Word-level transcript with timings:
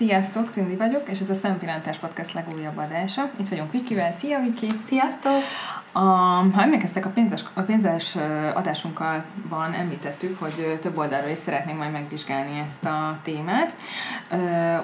Sziasztok, 0.00 0.50
Tündi 0.50 0.76
vagyok, 0.76 1.08
és 1.08 1.20
ez 1.20 1.30
a 1.30 1.34
Szempillantás 1.34 1.96
Podcast 1.98 2.32
legújabb 2.32 2.76
adása. 2.76 3.30
Itt 3.36 3.48
vagyunk 3.48 3.72
Vikivel. 3.72 4.12
Szia, 4.18 4.38
Viki! 4.40 4.68
Sziasztok! 4.84 5.32
A, 5.92 5.98
ha 5.98 6.62
emlékeztek, 6.62 7.06
a 7.06 7.08
pénzes, 7.08 7.44
a 7.54 7.60
pénzes 7.60 8.16
adásunkkal 8.54 9.24
van 9.48 9.72
említettük, 9.72 10.40
hogy 10.40 10.78
több 10.80 10.98
oldalról 10.98 11.30
is 11.30 11.38
szeretnénk 11.38 11.78
majd 11.78 11.92
megvizsgálni 11.92 12.62
ezt 12.66 12.84
a 12.84 13.18
témát. 13.22 13.74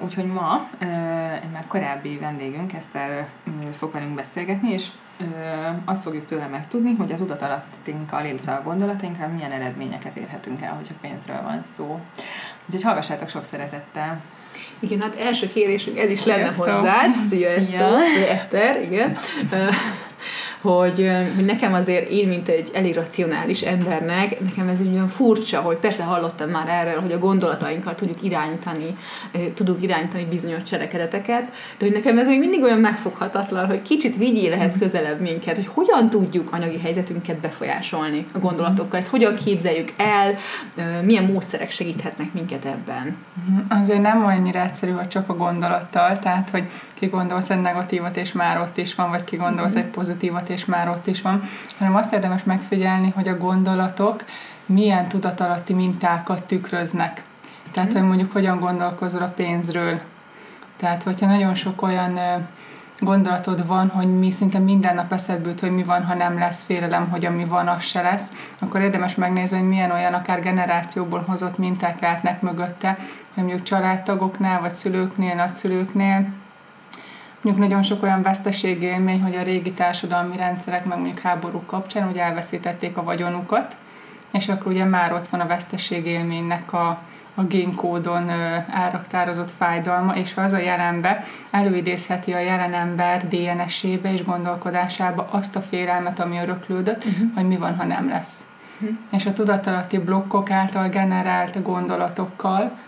Úgyhogy 0.03 0.27
ma 0.27 0.69
egy 1.43 1.51
már 1.53 1.65
korábbi 1.67 2.19
vendégünk 2.19 2.73
Eszter 2.73 3.27
fog 3.77 3.93
velünk 3.93 4.15
beszélgetni, 4.15 4.73
és 4.73 4.89
azt 5.85 6.03
fogjuk 6.03 6.27
tőle 6.27 6.47
megtudni, 6.47 6.95
hogy 6.95 7.13
az 7.13 7.21
udatalattinkkal, 7.21 8.25
illetve 8.25 8.53
a 8.53 8.63
gondolatainkkal 8.63 9.29
milyen 9.29 9.53
eredményeket 9.53 10.17
érhetünk 10.17 10.63
el, 10.63 10.75
hogyha 10.75 10.95
pénzről 11.01 11.43
van 11.43 11.63
szó. 11.77 12.01
Úgyhogy 12.67 12.83
hallgassátok 12.83 13.29
sok 13.29 13.45
szeretettel! 13.45 14.21
Igen, 14.85 15.01
hát 15.01 15.19
első 15.19 15.47
kérésünk 15.47 15.99
ez 15.99 16.11
is 16.11 16.25
lenne 16.25 16.53
hozzá. 16.57 17.07
Sziasztok! 17.31 18.03
Szia. 18.17 18.29
Eszter, 18.29 18.83
igen 18.83 19.17
hogy, 20.65 21.11
hogy 21.35 21.45
nekem 21.45 21.75
azért 21.75 22.11
én, 22.11 22.29
mint 22.29 22.49
egy 22.49 22.71
elirracionális 22.75 23.61
embernek, 23.61 24.41
nekem 24.41 24.69
ez 24.69 24.81
olyan 24.93 25.09
furcsa, 25.09 25.61
hogy 25.61 25.77
persze 25.77 26.03
hallottam 26.03 26.51
már 26.51 26.69
erről, 26.69 27.01
hogy 27.01 27.13
a 27.13 27.19
gondolatainkkal 27.19 27.95
tudjuk 27.95 28.23
irányítani, 28.23 28.97
tudjuk 29.55 29.83
irányítani 29.83 30.25
bizonyos 30.25 30.63
cselekedeteket, 30.63 31.43
de 31.79 31.85
hogy 31.85 31.93
nekem 31.93 32.19
ez 32.19 32.27
még 32.27 32.39
mindig 32.39 32.63
olyan 32.63 32.79
megfoghatatlan, 32.79 33.67
hogy 33.67 33.83
kicsit 33.83 34.17
vigyél 34.17 34.53
ehhez 34.53 34.79
közelebb 34.79 35.21
minket, 35.21 35.55
hogy 35.55 35.67
hogyan 35.67 36.11
tudjuk 36.11 36.53
anyagi 36.53 36.79
helyzetünket 36.79 37.37
befolyásolni 37.37 38.27
a 38.33 38.39
gondolatokkal, 38.39 38.99
ezt 38.99 39.09
hogyan 39.09 39.37
képzeljük 39.45 39.93
el, 39.97 40.35
milyen 41.03 41.25
módszerek 41.25 41.71
segíthetnek 41.71 42.33
minket 42.33 42.65
ebben. 42.65 43.17
Mhm. 43.47 43.81
Azért 43.81 44.03
nem 44.03 44.25
annyira 44.25 44.61
egyszerű, 44.61 44.93
hogy 44.93 45.09
csak 45.09 45.29
a 45.29 45.37
gondolattal, 45.37 46.19
tehát 46.19 46.51
hogy 46.51 46.65
ki 47.05 47.11
gondolsz 47.11 47.51
egy 47.51 47.61
negatívat, 47.61 48.17
és 48.17 48.33
már 48.33 48.61
ott 48.61 48.77
is 48.77 48.95
van, 48.95 49.11
vagy 49.11 49.25
ki 49.25 49.37
gondolsz 49.37 49.71
mm-hmm. 49.71 49.85
egy 49.85 49.91
pozitívat, 49.91 50.49
és 50.49 50.65
már 50.65 50.89
ott 50.89 51.07
is 51.07 51.23
van, 51.23 51.43
hanem 51.79 51.95
azt 51.95 52.13
érdemes 52.13 52.45
megfigyelni, 52.45 53.13
hogy 53.15 53.29
a 53.29 53.37
gondolatok 53.37 54.25
milyen 54.67 55.09
tudatalatti 55.09 55.73
mintákat 55.73 56.43
tükröznek. 56.43 57.23
Tehát, 57.73 57.93
hogy 57.93 58.03
mondjuk 58.03 58.33
hogyan 58.33 58.61
gondolkozol 58.61 59.23
a 59.23 59.33
pénzről. 59.37 60.01
Tehát, 60.77 61.03
hogyha 61.03 61.27
nagyon 61.27 61.55
sok 61.55 61.83
olyan 61.83 62.19
gondolatod 62.99 63.67
van, 63.67 63.89
hogy 63.89 64.19
mi 64.19 64.31
szinte 64.31 64.59
minden 64.59 64.95
nap 64.95 65.13
eszedbe 65.13 65.49
jut, 65.49 65.61
hogy 65.61 65.75
mi 65.75 65.83
van, 65.83 66.05
ha 66.05 66.15
nem 66.15 66.39
lesz 66.39 66.65
félelem, 66.65 67.11
hogy 67.11 67.25
ami 67.25 67.45
van, 67.45 67.69
az 67.69 67.83
se 67.83 68.03
lesz, 68.03 68.33
akkor 68.59 68.81
érdemes 68.81 69.15
megnézni, 69.15 69.59
hogy 69.59 69.69
milyen 69.69 69.91
olyan 69.91 70.15
akár 70.15 70.41
generációból 70.41 71.25
hozott 71.27 71.59
minták 71.59 72.01
lehetnek 72.01 72.41
mögötte, 72.41 72.99
hogy 73.35 73.45
mondjuk 73.45 73.63
családtagoknál, 73.63 74.61
vagy 74.61 74.75
szülőknél, 74.75 75.35
nagyszülőknél, 75.35 76.27
Mondjuk 77.45 77.69
nagyon 77.69 77.83
sok 77.83 78.03
olyan 78.03 78.23
veszteségélmény, 78.23 79.23
hogy 79.23 79.35
a 79.35 79.43
régi 79.43 79.73
társadalmi 79.73 80.37
rendszerek, 80.37 80.85
meg 80.85 80.99
mondjuk 80.99 81.19
háborúk 81.19 81.67
kapcsán 81.67 82.09
ugye 82.09 82.23
elveszítették 82.23 82.97
a 82.97 83.03
vagyonukat, 83.03 83.77
és 84.33 84.49
akkor 84.49 84.73
ugye 84.73 84.85
már 84.85 85.13
ott 85.13 85.29
van 85.29 85.41
a 85.41 85.47
veszteségélménynek 85.47 86.73
a, 86.73 87.03
a 87.35 87.43
génkódon 87.43 88.31
áraktározott 88.71 89.51
fájdalma, 89.51 90.17
és 90.17 90.37
az 90.37 90.53
a 90.53 90.59
jelenbe 90.59 91.25
előidézheti 91.51 92.33
a 92.33 92.39
jelen 92.39 92.75
ember 92.75 93.29
DNS-ébe 93.29 94.13
és 94.13 94.25
gondolkodásába 94.25 95.29
azt 95.31 95.57
a 95.57 95.61
félelmet, 95.61 96.21
ami 96.21 96.39
öröklődött, 96.39 97.05
uh-huh. 97.05 97.35
hogy 97.35 97.47
mi 97.47 97.57
van, 97.57 97.77
ha 97.77 97.85
nem 97.85 98.09
lesz. 98.09 98.45
Uh-huh. 98.81 98.97
És 99.13 99.27
a 99.27 99.33
tudatalatti 99.33 99.99
blokkok 99.99 100.51
által 100.51 100.89
generált 100.89 101.63
gondolatokkal 101.63 102.79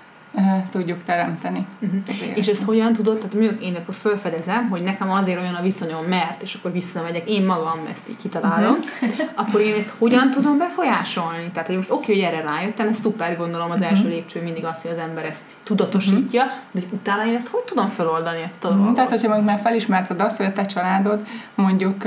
tudjuk 0.70 1.02
teremteni. 1.02 1.66
Uh-huh. 1.80 2.38
És 2.38 2.46
ezt 2.46 2.62
hogyan 2.62 2.92
tudod, 2.92 3.16
tehát 3.16 3.34
mondjuk 3.34 3.62
én 3.62 3.74
akkor 3.74 3.94
felfedezem, 3.94 4.69
hogy 4.69 4.82
nekem 4.82 5.10
azért 5.10 5.41
olyan 5.41 5.55
a 5.55 5.62
viszonyom, 5.62 6.05
mert, 6.05 6.42
és 6.42 6.55
akkor 6.55 6.72
visszamegyek, 6.72 7.30
én 7.30 7.44
magam 7.44 7.80
ezt 7.92 8.08
így 8.08 8.16
kitalálom, 8.16 8.74
uh-huh. 8.74 9.28
akkor 9.34 9.60
én 9.60 9.74
ezt 9.74 9.92
hogyan 9.98 10.31
tudom 10.31 10.59
befolyásolni? 10.59 11.50
Tehát, 11.53 11.69
hogy 11.69 11.76
most 11.76 11.91
oké, 11.91 12.12
hogy 12.12 12.22
erre 12.22 12.41
rájöttem, 12.41 12.88
ez 12.88 12.98
szuper, 12.98 13.37
gondolom 13.37 13.70
az 13.70 13.82
első 13.82 14.09
lépcső 14.09 14.42
mindig 14.42 14.64
az, 14.64 14.82
hogy 14.82 14.91
az 14.91 14.98
ember 14.98 15.25
ezt 15.25 15.44
tudatosítja, 15.62 16.43
uh-huh. 16.43 16.60
de 16.70 16.81
utána 16.91 17.26
én 17.26 17.34
ezt 17.34 17.48
hogy 17.48 17.62
tudom 17.62 17.88
feloldani 17.88 18.43
ezt 18.53 18.64
a 18.64 18.69
uh-huh. 18.69 18.94
Tehát, 18.94 19.10
hogyha 19.10 19.41
már 19.41 19.58
felismerted 19.58 20.20
azt, 20.20 20.37
hogy 20.37 20.47
a 20.47 20.53
te 20.53 20.66
családod 20.66 21.26
mondjuk 21.54 22.04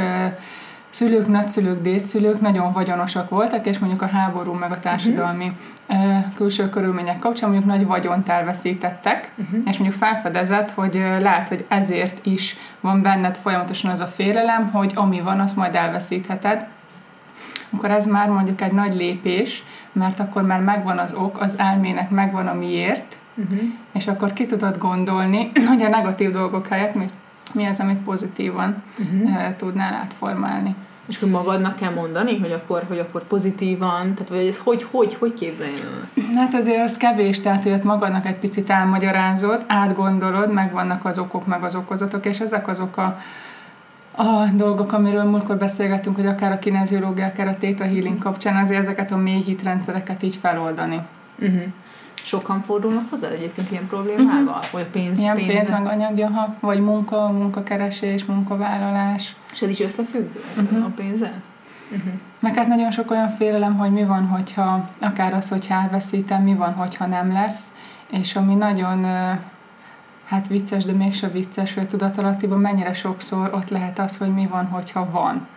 szülők, 0.89 1.27
nagyszülők, 1.27 1.81
dédszülők 1.81 2.41
nagyon 2.41 2.71
vagyonosak 2.71 3.29
voltak, 3.29 3.65
és 3.65 3.79
mondjuk 3.79 4.01
a 4.01 4.07
háború 4.07 4.53
meg 4.53 4.71
a 4.71 4.79
társadalmi 4.79 5.51
uh-huh. 5.89 6.33
külső 6.35 6.69
körülmények 6.69 7.19
kapcsán 7.19 7.49
mondjuk 7.49 7.71
nagy 7.71 7.85
vagyont 7.85 8.29
elveszítettek, 8.29 9.31
uh-huh. 9.35 9.59
és 9.65 9.77
mondjuk 9.77 10.01
felfedezett, 10.01 10.71
hogy 10.71 10.93
lehet, 11.19 11.47
hogy 11.47 11.65
ezért 11.67 12.25
is 12.25 12.57
van 12.79 13.01
benned 13.01 13.35
folyamatosan 13.35 13.91
az 13.91 13.99
a 13.99 14.07
félelem, 14.07 14.69
hogy 14.71 14.91
ami 14.95 15.21
van, 15.21 15.39
azt 15.39 15.55
majd 15.55 15.75
elveszítheted. 15.75 16.65
Akkor 17.69 17.91
ez 17.91 18.07
már 18.07 18.29
mondjuk 18.29 18.61
egy 18.61 18.71
nagy 18.71 18.95
lépés, 18.95 19.63
mert 19.91 20.19
akkor 20.19 20.43
már 20.43 20.61
megvan 20.61 20.97
az 20.97 21.13
ok, 21.13 21.41
az 21.41 21.57
elmének 21.57 22.09
megvan 22.09 22.47
a 22.47 22.53
miért, 22.53 23.15
uh-huh. 23.35 23.59
és 23.91 24.07
akkor 24.07 24.33
ki 24.33 24.45
tudod 24.45 24.77
gondolni, 24.77 25.51
hogy 25.69 25.83
a 25.83 25.89
negatív 25.89 26.31
dolgok 26.31 26.67
helyett 26.67 26.93
mi 26.95 27.05
mi 27.53 27.65
az, 27.65 27.79
amit 27.79 27.97
pozitívan 27.97 28.83
uh-huh. 28.99 29.55
tudnál 29.55 29.93
átformálni. 29.93 30.75
És 31.09 31.17
akkor 31.17 31.29
magadnak 31.29 31.75
kell 31.75 31.93
mondani, 31.93 32.39
hogy 32.39 32.51
akkor, 32.51 32.83
hogy 32.87 32.99
akkor 32.99 33.23
pozitívan, 33.27 34.13
tehát 34.13 34.29
vagy 34.29 34.47
ez 34.47 34.57
hogy, 34.57 34.85
hogy, 34.91 35.13
hogy 35.13 35.33
képzeljen? 35.33 36.09
Hát 36.35 36.53
azért 36.53 36.83
az 36.83 36.97
kevés, 36.97 37.41
tehát 37.41 37.63
hogy 37.63 37.83
magadnak 37.83 38.25
egy 38.25 38.35
picit 38.35 38.69
elmagyarázod, 38.69 39.63
átgondolod, 39.67 40.53
meg 40.53 40.71
vannak 40.71 41.05
az 41.05 41.17
okok, 41.17 41.47
meg 41.47 41.63
az 41.63 41.75
okozatok, 41.75 42.25
és 42.25 42.39
ezek 42.39 42.67
azok 42.67 42.97
a, 42.97 43.19
a 44.15 44.45
dolgok, 44.53 44.93
amiről 44.93 45.23
múltkor 45.23 45.57
beszélgettünk, 45.57 46.15
hogy 46.15 46.25
akár 46.25 46.51
a 46.51 46.59
kineziológia, 46.59 47.25
akár 47.25 47.47
a 47.47 47.57
theta 47.57 47.83
healing 47.83 48.17
kapcsán 48.17 48.55
azért 48.55 48.79
ezeket 48.79 49.11
a 49.11 49.17
mély 49.17 49.41
hitrendszereket 49.41 50.23
így 50.23 50.35
feloldani. 50.35 50.99
Uh-huh. 51.39 51.63
Sokan 52.29 52.63
fordulnak 52.63 53.09
hozzá 53.09 53.27
egyébként 53.27 53.71
ilyen 53.71 53.87
problémával? 53.87 54.57
Uh-huh. 54.57 54.71
Vagy 54.71 54.85
pénz, 54.85 55.19
ilyen 55.19 55.35
pénz, 55.35 55.51
pénz 55.51 55.69
meg 55.69 55.85
anyagi, 55.85 56.21
ha, 56.21 56.55
vagy 56.59 56.81
munka, 56.81 57.27
munkakeresés, 57.27 58.25
munkavállalás. 58.25 59.35
És 59.53 59.61
ez 59.61 59.69
is 59.69 59.79
összefügg 59.79 60.29
uh-huh. 60.57 60.85
a 60.85 60.89
pénzzel? 60.95 61.41
Uh-huh. 61.91 62.13
Meg 62.39 62.55
hát 62.55 62.67
nagyon 62.67 62.91
sok 62.91 63.11
olyan 63.11 63.29
félelem, 63.29 63.77
hogy 63.77 63.91
mi 63.91 64.03
van, 64.03 64.27
hogyha 64.27 64.89
akár 64.99 65.33
az, 65.33 65.49
hogyha 65.49 65.73
elveszítem, 65.73 66.43
mi 66.43 66.55
van, 66.55 66.73
hogyha 66.73 67.05
nem 67.05 67.31
lesz, 67.31 67.67
és 68.09 68.35
ami 68.35 68.55
nagyon 68.55 69.05
hát 70.25 70.47
vicces, 70.47 70.85
de 70.85 70.91
mégse 70.91 71.27
vicces, 71.27 71.73
hogy 71.73 71.87
tudatalattiban 71.87 72.59
mennyire 72.59 72.93
sokszor 72.93 73.53
ott 73.53 73.69
lehet 73.69 73.99
az, 73.99 74.17
hogy 74.17 74.33
mi 74.33 74.47
van, 74.47 74.65
hogyha 74.65 75.11
van. 75.11 75.47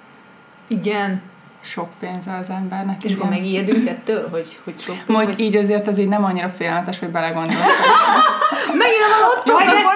Igen, 0.67 1.21
sok 1.63 1.89
pénz 2.01 2.27
az 2.41 2.51
embernek. 2.51 3.05
És 3.05 3.15
akkor 3.15 3.29
megijedünk 3.29 3.89
ettől, 3.89 4.29
hogy, 4.31 4.59
hogy 4.65 4.75
sok 4.79 4.95
pénz? 4.95 5.09
Majd 5.09 5.39
így 5.39 5.57
azért 5.57 5.89
az 5.89 5.99
így 5.99 6.09
nem 6.09 6.25
annyira 6.25 6.49
félelmetes, 6.49 6.99
hogy 6.99 7.09
belegondolsz. 7.09 7.57
Megint 8.83 9.03
a 9.03 9.27
lottónak 9.27 9.83
van. 9.83 9.95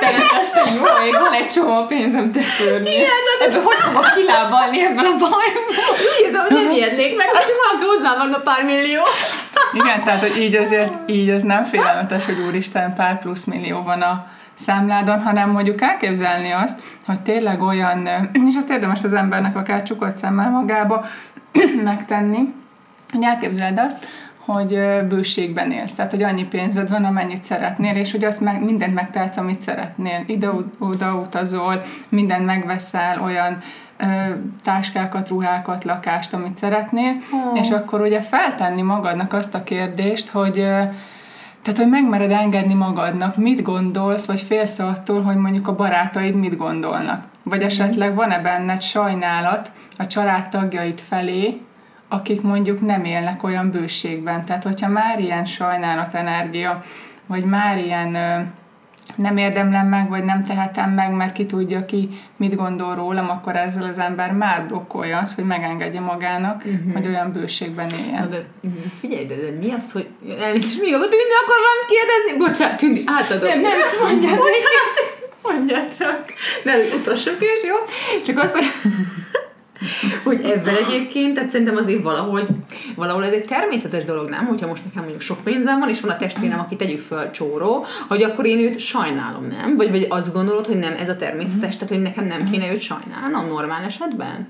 Jó, 0.75 1.05
még 1.05 1.13
van 1.13 1.33
egy 1.33 1.47
csomó 1.47 1.87
pénzem, 1.87 2.33
te 2.33 2.41
szörnyű. 2.43 2.91
Igen, 2.91 3.09
Ebből 3.41 3.63
hogy 3.63 3.77
fogok 3.77 4.11
kilábalni 4.15 4.85
ebben 4.85 5.05
a 5.05 5.11
bajból? 5.11 5.93
Úgy 5.93 6.25
érzem, 6.27 6.41
hogy 6.41 6.53
nem 6.57 6.71
ijednék 6.71 7.17
meg, 7.17 7.27
azt 7.33 7.53
valaki 7.65 7.97
hozzá 7.97 8.17
van 8.17 8.33
a 8.33 8.39
pár 8.39 8.65
millió. 8.65 9.03
Igen, 9.73 10.05
tehát 10.05 10.21
hogy 10.21 10.43
így 10.43 10.55
azért, 10.55 10.93
így 11.07 11.31
az 11.31 11.43
nem 11.43 11.65
félelmetes, 11.65 12.25
hogy 12.25 12.39
úristen 12.47 12.95
pár 12.95 13.19
plusz 13.19 13.45
millió 13.45 13.83
van 13.83 14.01
a 14.01 14.27
számládon, 14.55 15.23
hanem 15.23 15.51
mondjuk 15.51 15.81
elképzelni 15.81 16.51
azt, 16.51 16.81
hogy 17.07 17.21
tényleg 17.21 17.63
olyan, 17.63 18.09
és 18.49 18.55
azt 18.57 18.71
érdemes 18.71 19.03
az 19.03 19.13
embernek 19.13 19.57
akár 19.57 19.83
csukott 19.83 20.17
szemmel 20.17 20.51
magába, 20.51 21.05
megtenni, 21.85 22.55
hogy 23.13 23.23
elképzeld 23.23 23.79
azt, 23.79 24.07
hogy 24.47 24.81
bőségben 25.09 25.71
élsz, 25.71 25.95
tehát 25.95 26.11
hogy 26.11 26.23
annyi 26.23 26.45
pénzed 26.45 26.91
van, 26.91 27.05
amennyit 27.05 27.45
szeretnél, 27.45 27.97
és 27.97 28.11
hogy 28.11 28.25
azt 28.25 28.41
meg, 28.41 28.65
mindent 28.65 28.95
megtehetsz, 28.95 29.37
amit 29.37 29.63
szeretnél. 29.63 30.23
Ide-oda 30.27 31.15
utazol, 31.15 31.83
mindent 32.09 32.47
megveszel, 32.47 33.23
olyan 33.23 33.59
ö, 33.97 34.05
táskákat, 34.65 35.29
ruhákat, 35.29 35.85
lakást, 35.85 36.33
amit 36.33 36.57
szeretnél, 36.57 37.13
oh. 37.33 37.61
és 37.61 37.71
akkor 37.71 38.01
ugye 38.01 38.21
feltenni 38.21 38.83
magadnak 38.83 39.33
azt 39.33 39.55
a 39.55 39.63
kérdést, 39.63 40.29
hogy 40.29 40.59
ö, 40.59 40.83
tehát, 41.67 41.81
hogy 41.81 41.91
megmered 41.91 42.31
engedni 42.31 42.75
magadnak, 42.75 43.37
mit 43.37 43.63
gondolsz, 43.63 44.27
vagy 44.27 44.41
félsz 44.41 44.79
attól, 44.79 45.23
hogy 45.23 45.37
mondjuk 45.37 45.69
a 45.69 45.75
barátaid 45.75 46.35
mit 46.35 46.57
gondolnak. 46.57 47.25
Vagy 47.45 47.63
esetleg 47.63 48.15
van-e 48.15 48.39
benned 48.39 48.83
sajnálat, 48.83 49.71
a 49.99 50.07
családtagjait 50.07 51.01
felé, 51.01 51.61
akik 52.09 52.43
mondjuk 52.43 52.81
nem 52.81 53.05
élnek 53.05 53.43
olyan 53.43 53.71
bőségben. 53.71 54.45
Tehát, 54.45 54.63
hogyha 54.63 54.89
már 54.89 55.21
ilyen 55.21 55.45
sajnálat 55.45 56.15
energia, 56.15 56.85
vagy 57.27 57.45
már 57.45 57.79
ilyen 57.79 58.15
ö, 58.15 58.41
nem 59.15 59.37
érdemlem 59.37 59.87
meg, 59.87 60.09
vagy 60.09 60.25
nem 60.25 60.45
tehetem 60.45 60.91
meg, 60.91 61.13
mert 61.13 61.33
ki 61.33 61.47
tudja 61.47 61.85
ki, 61.85 62.09
mit 62.37 62.55
gondol 62.55 62.95
rólam, 62.95 63.31
akkor 63.31 63.57
ezzel 63.57 63.85
az 63.85 63.99
ember 63.99 64.33
már 64.33 64.67
blokkolja 64.67 65.19
azt, 65.19 65.35
hogy 65.35 65.45
megengedje 65.45 66.01
magának, 66.01 66.63
uh-huh. 66.65 66.93
hogy 66.93 67.07
olyan 67.07 67.33
bőségben 67.33 67.89
éljen. 67.91 68.23
Na 68.23 68.27
de, 68.27 68.45
uh, 68.63 68.71
figyelj, 69.01 69.25
de, 69.25 69.35
de 69.35 69.51
mi 69.61 69.73
az, 69.73 69.93
hogy 69.93 70.09
elnézést, 70.41 70.81
még 70.81 70.95
akkor 70.95 71.09
tűnni 71.09 71.37
akar 71.43 71.57
valamit 71.67 71.89
kérdezni? 71.89 72.39
Bocsánat, 72.45 72.77
tűnni, 72.77 73.01
átadom. 73.07 73.49
Nem, 73.49 73.61
nem, 73.61 73.79
mondjad, 74.03 74.39
mondjad 75.43 75.97
csak. 75.97 76.25
Nem, 76.65 76.79
utassuk 77.01 77.41
is, 77.41 77.63
jó? 77.69 77.77
Csak 78.25 78.39
azt, 78.39 78.53
hogy 78.53 78.67
hogy 80.25 80.41
ebben 80.45 80.75
egyébként, 80.75 81.35
tehát 81.35 81.51
szerintem 81.51 81.77
azért 81.77 82.03
valahogy, 82.03 82.47
valahol 82.95 83.25
ez 83.25 83.33
egy 83.33 83.45
természetes 83.45 84.05
dolog, 84.05 84.29
nem? 84.29 84.47
Hogyha 84.47 84.67
most 84.67 84.85
nekem 84.85 85.01
mondjuk 85.03 85.23
sok 85.23 85.45
pénzem 85.45 85.79
van, 85.79 85.89
és 85.89 86.01
van 86.01 86.11
a 86.11 86.17
testvérem, 86.17 86.59
aki 86.59 86.77
tegyük 86.77 87.01
föl 87.01 87.31
csóró, 87.31 87.85
hogy 88.09 88.23
akkor 88.23 88.47
én 88.47 88.59
őt 88.59 88.79
sajnálom, 88.79 89.47
nem? 89.47 89.77
Vagy, 89.77 89.91
vagy 89.91 90.07
azt 90.09 90.33
gondolod, 90.33 90.67
hogy 90.67 90.79
nem 90.79 90.95
ez 90.99 91.09
a 91.09 91.17
természetes, 91.17 91.75
tehát 91.75 91.89
hogy 91.89 92.03
nekem 92.03 92.25
nem 92.25 92.51
kéne 92.51 92.73
őt 92.73 92.81
sajnálnom 92.81 93.47
normál 93.47 93.85
esetben? 93.85 94.49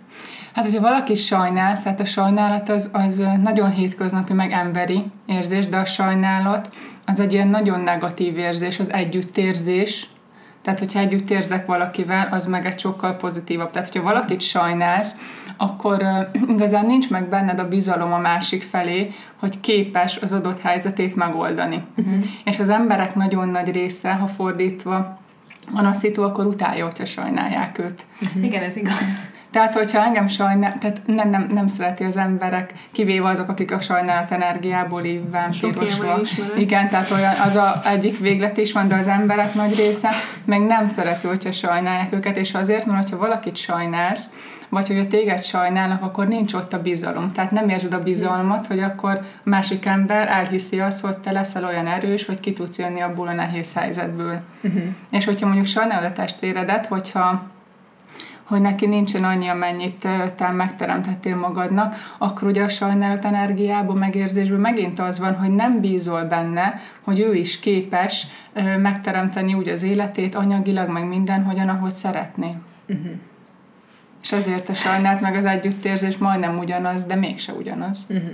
Hát, 0.54 0.64
hogyha 0.64 0.80
valaki 0.80 1.14
sajnál, 1.14 1.76
hát 1.84 2.00
a 2.00 2.04
sajnálat 2.04 2.68
az, 2.68 2.90
az 2.92 3.22
nagyon 3.42 3.70
hétköznapi, 3.70 4.32
meg 4.32 4.52
emberi 4.52 5.02
érzés, 5.26 5.68
de 5.68 5.76
a 5.76 5.84
sajnálat 5.84 6.68
az 7.06 7.20
egy 7.20 7.32
ilyen 7.32 7.48
nagyon 7.48 7.80
negatív 7.80 8.36
érzés, 8.38 8.78
az 8.78 8.92
együttérzés, 8.92 10.06
tehát, 10.66 10.80
hogyha 10.80 10.98
együtt 10.98 11.30
érzek 11.30 11.66
valakivel, 11.66 12.28
az 12.30 12.46
meg 12.46 12.66
egy 12.66 12.78
sokkal 12.78 13.16
pozitívabb. 13.16 13.70
Tehát, 13.70 13.88
hogyha 13.88 14.08
valakit 14.12 14.40
sajnálsz, 14.40 15.20
akkor 15.56 16.02
uh, 16.02 16.50
igazán 16.54 16.86
nincs 16.86 17.10
meg 17.10 17.28
benned 17.28 17.58
a 17.58 17.68
bizalom 17.68 18.12
a 18.12 18.18
másik 18.18 18.62
felé, 18.62 19.10
hogy 19.36 19.60
képes 19.60 20.16
az 20.16 20.32
adott 20.32 20.60
helyzetét 20.60 21.16
megoldani. 21.16 21.84
Uh-huh. 21.96 22.24
És 22.44 22.58
az 22.58 22.68
emberek 22.68 23.14
nagyon 23.14 23.48
nagy 23.48 23.72
része, 23.72 24.14
ha 24.14 24.26
fordítva 24.26 25.18
van 25.70 25.84
a 25.84 25.94
szitu, 25.94 26.22
akkor 26.22 26.46
utálja, 26.46 26.84
hogyha 26.84 27.04
sajnálják 27.04 27.78
őt. 27.78 28.06
Uh-huh. 28.22 28.44
Igen, 28.44 28.62
ez 28.62 28.76
igaz. 28.76 29.28
Tehát, 29.50 29.74
hogyha 29.74 30.04
engem 30.04 30.28
sajnál, 30.28 30.78
tehát 30.80 31.00
nem, 31.06 31.30
nem, 31.30 31.46
nem 31.50 31.68
szereti 31.68 32.04
az 32.04 32.16
emberek, 32.16 32.74
kivéve 32.92 33.28
azok, 33.28 33.48
akik 33.48 33.72
a 33.72 33.80
sajnálat 33.80 34.30
energiából 34.30 35.04
így 35.04 35.30
vámpírosva. 35.30 36.20
Igen, 36.56 36.88
tehát 36.88 37.10
olyan, 37.10 37.32
az 37.44 37.54
a 37.54 37.80
egyik 37.84 38.18
véglet 38.18 38.56
is 38.56 38.72
van, 38.72 38.88
de 38.88 38.94
az 38.96 39.06
emberek 39.06 39.54
nagy 39.54 39.76
része 39.76 40.10
meg 40.44 40.60
nem 40.60 40.88
szereti, 40.88 41.26
hogyha 41.26 41.52
sajnálják 41.52 42.12
őket, 42.12 42.36
és 42.36 42.54
azért, 42.54 42.86
mert 42.86 43.02
hogyha 43.02 43.18
valakit 43.18 43.56
sajnálsz, 43.56 44.30
vagy 44.68 44.88
hogyha 44.88 45.06
téged 45.06 45.44
sajnálnak, 45.44 46.02
akkor 46.02 46.28
nincs 46.28 46.52
ott 46.52 46.72
a 46.72 46.82
bizalom. 46.82 47.32
Tehát 47.32 47.50
nem 47.50 47.68
érzed 47.68 47.92
a 47.92 48.02
bizalmat, 48.02 48.66
hogy 48.66 48.80
akkor 48.80 49.10
a 49.44 49.48
másik 49.48 49.86
ember 49.86 50.28
elhiszi 50.28 50.80
azt, 50.80 51.04
hogy 51.04 51.16
te 51.16 51.30
leszel 51.30 51.64
olyan 51.64 51.86
erős, 51.86 52.26
hogy 52.26 52.40
ki 52.40 52.52
tudsz 52.52 52.78
jönni 52.78 53.00
abból 53.00 53.28
a 53.28 53.32
nehéz 53.32 53.74
helyzetből. 53.74 54.40
Uh-huh. 54.62 54.82
És 55.10 55.24
hogyha 55.24 55.46
mondjuk 55.46 55.66
sajnálod 55.66 56.10
a 56.10 56.12
testvéredet, 56.12 56.86
hogyha 56.86 57.54
hogy 58.46 58.60
neki 58.60 58.86
nincsen 58.86 59.24
annyi, 59.24 59.48
amennyit 59.48 60.08
te 60.36 60.50
megteremtettél 60.50 61.36
magadnak, 61.36 61.94
akkor 62.18 62.48
ugye 62.48 62.62
a 62.62 62.68
sajnálat 62.68 63.24
energiából, 63.24 63.96
megérzésből 63.96 64.58
megint 64.58 65.00
az 65.00 65.18
van, 65.18 65.34
hogy 65.34 65.50
nem 65.50 65.80
bízol 65.80 66.24
benne, 66.24 66.80
hogy 67.04 67.20
ő 67.20 67.34
is 67.34 67.58
képes 67.58 68.26
megteremteni 68.78 69.54
úgy 69.54 69.68
az 69.68 69.82
életét 69.82 70.34
anyagilag, 70.34 70.88
meg 70.88 71.08
hogyan, 71.44 71.68
ahogy 71.68 71.94
szeretné. 71.94 72.54
Uh-huh. 72.88 73.12
És 74.22 74.32
ezért 74.32 74.68
a 74.68 74.74
sajnálat 74.74 75.20
meg 75.20 75.34
az 75.34 75.44
együttérzés 75.44 76.18
majdnem 76.18 76.58
ugyanaz, 76.58 77.04
de 77.04 77.14
mégse 77.14 77.52
ugyanaz. 77.52 78.06
Uh-huh. 78.08 78.30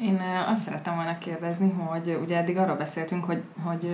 Én 0.00 0.20
azt 0.46 0.64
szerettem 0.64 0.94
volna 0.94 1.18
kérdezni, 1.18 1.70
hogy 1.70 2.18
ugye 2.22 2.36
eddig 2.36 2.56
arról 2.56 2.76
beszéltünk, 2.76 3.24
hogy, 3.24 3.42
hogy 3.64 3.90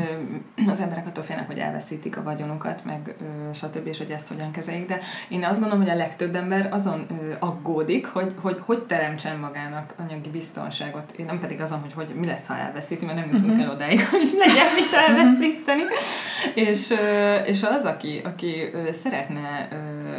az 0.68 0.80
emberek 0.80 1.06
attól 1.06 1.24
félnek, 1.24 1.46
hogy 1.46 1.58
elveszítik 1.58 2.16
a 2.16 2.22
vagyonukat, 2.22 2.84
meg 2.84 3.16
stb. 3.54 3.86
és 3.86 3.98
hogy 3.98 4.10
ezt 4.10 4.28
hogyan 4.28 4.50
kezeljék, 4.50 4.86
de 4.86 4.98
én 5.28 5.44
azt 5.44 5.60
gondolom, 5.60 5.84
hogy 5.84 5.92
a 5.92 5.96
legtöbb 5.96 6.34
ember 6.34 6.68
azon 6.72 7.06
aggódik, 7.38 8.06
hogy 8.06 8.34
hogy, 8.40 8.58
hogy 8.60 8.82
teremtsen 8.82 9.38
magának 9.38 9.94
anyagi 9.98 10.28
biztonságot, 10.28 11.12
én 11.16 11.24
nem 11.24 11.38
pedig 11.38 11.60
azon, 11.60 11.80
hogy, 11.80 11.92
hogy 11.92 12.14
mi 12.14 12.26
lesz, 12.26 12.46
ha 12.46 12.56
elveszíti, 12.56 13.04
mert 13.04 13.16
nem 13.16 13.28
jutunk 13.30 13.44
uh-huh. 13.44 13.64
el 13.64 13.70
odáig, 13.70 14.06
hogy 14.10 14.34
legyen 14.38 14.74
mit 14.74 14.92
elveszíteni. 14.92 15.82
és, 16.54 16.94
és 17.44 17.62
az, 17.62 17.84
aki, 17.84 18.20
aki 18.24 18.70
szeretne, 18.90 19.68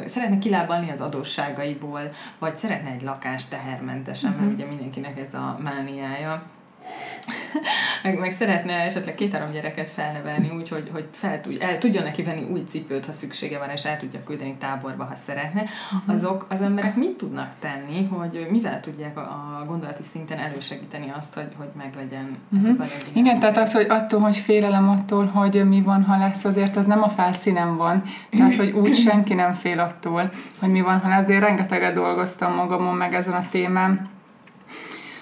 szeretne 0.05 0.37
kilábalni 0.37 0.91
az 0.91 1.01
adósságaiból, 1.01 2.01
vagy 2.39 2.57
szeretne 2.57 2.89
egy 2.89 3.01
lakást 3.01 3.49
tehermentesen, 3.49 4.29
uh-huh. 4.29 4.45
mert 4.45 4.57
ugye 4.57 4.67
mindenkinek 4.67 5.19
ez 5.19 5.33
a 5.33 5.57
mániája, 5.75 6.43
meg, 8.03 8.19
meg 8.19 8.31
szeretne 8.31 8.73
esetleg 8.73 9.15
két-három 9.15 9.51
gyereket 9.51 9.89
felnevelni 9.89 10.51
úgy, 10.55 10.69
hogy, 10.69 10.89
hogy 10.93 11.07
fel 11.11 11.41
tud, 11.41 11.57
el 11.61 11.77
tudjon 11.77 12.03
neki 12.03 12.23
venni 12.23 12.43
új 12.43 12.63
cipőt, 12.67 13.05
ha 13.05 13.11
szüksége 13.11 13.57
van, 13.57 13.69
és 13.69 13.85
el 13.85 13.97
tudja 13.97 14.23
küldeni 14.23 14.55
táborba, 14.59 15.03
ha 15.03 15.15
szeretne, 15.15 15.61
uh-huh. 15.61 16.15
azok 16.15 16.45
az 16.49 16.61
emberek 16.61 16.95
mit 16.95 17.17
tudnak 17.17 17.51
tenni, 17.59 18.05
hogy 18.05 18.47
mivel 18.49 18.79
tudják 18.79 19.17
a, 19.17 19.21
a 19.61 19.65
gondolati 19.67 20.03
szinten 20.11 20.39
elősegíteni 20.39 21.11
azt, 21.17 21.33
hogy, 21.33 21.47
hogy 21.57 21.69
meglegyen 21.77 22.37
uh-huh. 22.51 22.69
ez 22.69 22.79
az 22.79 22.79
anyagi 22.79 23.19
Igen, 23.19 23.39
tehát 23.39 23.57
az, 23.57 23.73
hogy 23.73 23.85
attól, 23.89 24.19
hogy 24.19 24.37
félelem 24.37 24.89
attól, 24.89 25.25
hogy 25.25 25.67
mi 25.67 25.81
van, 25.81 26.03
ha 26.03 26.17
lesz, 26.17 26.45
azért 26.45 26.75
az 26.75 26.85
nem 26.85 27.03
a 27.03 27.09
felszínen 27.09 27.77
van. 27.77 28.03
Tehát, 28.29 28.55
hogy 28.55 28.71
úgy 28.71 28.95
senki 28.95 29.33
nem 29.33 29.53
fél 29.53 29.79
attól, 29.79 30.31
hogy 30.59 30.69
mi 30.69 30.81
van, 30.81 30.99
ha 30.99 31.09
lesz, 31.09 31.25
de 31.25 31.33
én 31.33 31.39
rengeteget 31.39 31.93
dolgoztam 31.93 32.53
magamon 32.53 32.95
meg 32.95 33.13
ezen 33.13 33.33
a 33.33 33.49
témán, 33.49 34.09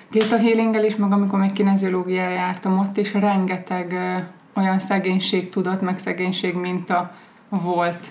Theta 0.09 0.37
healinggel 0.37 0.83
is, 0.83 0.95
meg 0.95 1.11
amikor 1.11 1.39
még 1.39 1.51
kineziológiára 1.51 2.33
jártam 2.33 2.79
ott 2.79 2.97
is, 2.97 3.13
rengeteg 3.13 3.93
olyan 4.55 4.79
szegénység 4.79 5.49
tudott, 5.49 5.81
meg 5.81 5.99
szegénység 5.99 6.55
minta 6.55 7.11
volt, 7.49 8.07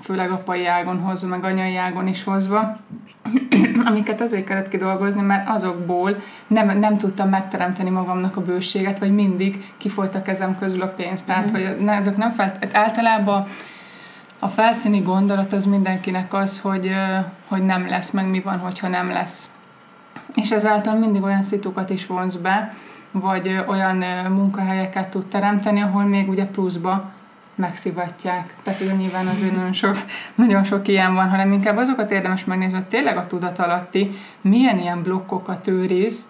főleg 0.00 0.30
apai 0.30 0.66
ágon 0.66 0.98
hozva, 1.00 1.28
meg 1.28 1.44
anyai 1.44 1.76
ágon 1.76 2.06
is 2.06 2.24
hozva, 2.24 2.78
amiket 3.88 4.20
azért 4.20 4.44
kellett 4.44 4.68
kidolgozni, 4.68 5.22
mert 5.22 5.48
azokból 5.48 6.16
nem, 6.46 6.78
nem 6.78 6.96
tudtam 6.96 7.28
megteremteni 7.28 7.90
magamnak 7.90 8.36
a 8.36 8.44
bőséget, 8.44 8.98
vagy 8.98 9.14
mindig 9.14 9.72
kifolyt 9.76 10.14
a 10.14 10.22
kezem 10.22 10.58
közül 10.58 10.82
a 10.82 10.88
pénz. 10.88 11.22
Tehát, 11.22 11.50
mm. 11.50 11.52
hogy 11.52 11.76
ne, 11.80 11.92
ezek 11.92 12.16
nem 12.16 12.32
felt, 12.32 12.56
hát 12.64 12.76
általában 12.76 13.46
a 14.38 14.48
felszíni 14.48 15.00
gondolat 15.00 15.52
az 15.52 15.64
mindenkinek 15.64 16.34
az, 16.34 16.60
hogy, 16.60 16.92
hogy 17.46 17.62
nem 17.62 17.88
lesz, 17.88 18.10
meg 18.10 18.30
mi 18.30 18.40
van, 18.40 18.58
hogyha 18.58 18.88
nem 18.88 19.08
lesz 19.08 19.48
és 20.34 20.50
ezáltal 20.50 20.98
mindig 20.98 21.22
olyan 21.22 21.42
szitukat 21.42 21.90
is 21.90 22.06
vonz 22.06 22.36
be, 22.36 22.74
vagy 23.10 23.64
olyan 23.66 23.96
munkahelyeket 24.32 25.08
tud 25.08 25.26
teremteni, 25.26 25.80
ahol 25.80 26.04
még 26.04 26.28
ugye 26.28 26.46
pluszba 26.46 27.10
megszivatják. 27.54 28.54
Tehát 28.62 28.80
ugye 28.80 28.92
nyilván 28.92 29.26
azért 29.26 29.56
nagyon 29.56 29.72
sok, 29.72 29.96
nagyon 30.34 30.64
sok 30.64 30.88
ilyen 30.88 31.14
van, 31.14 31.28
hanem 31.28 31.52
inkább 31.52 31.76
azokat 31.76 32.10
érdemes 32.10 32.44
megnézni, 32.44 32.78
hogy 32.78 32.88
tényleg 32.88 33.16
a 33.16 33.26
tudat 33.26 33.58
alatti 33.58 34.10
milyen 34.40 34.78
ilyen 34.78 35.02
blokkokat 35.02 35.68
őriz, 35.68 36.26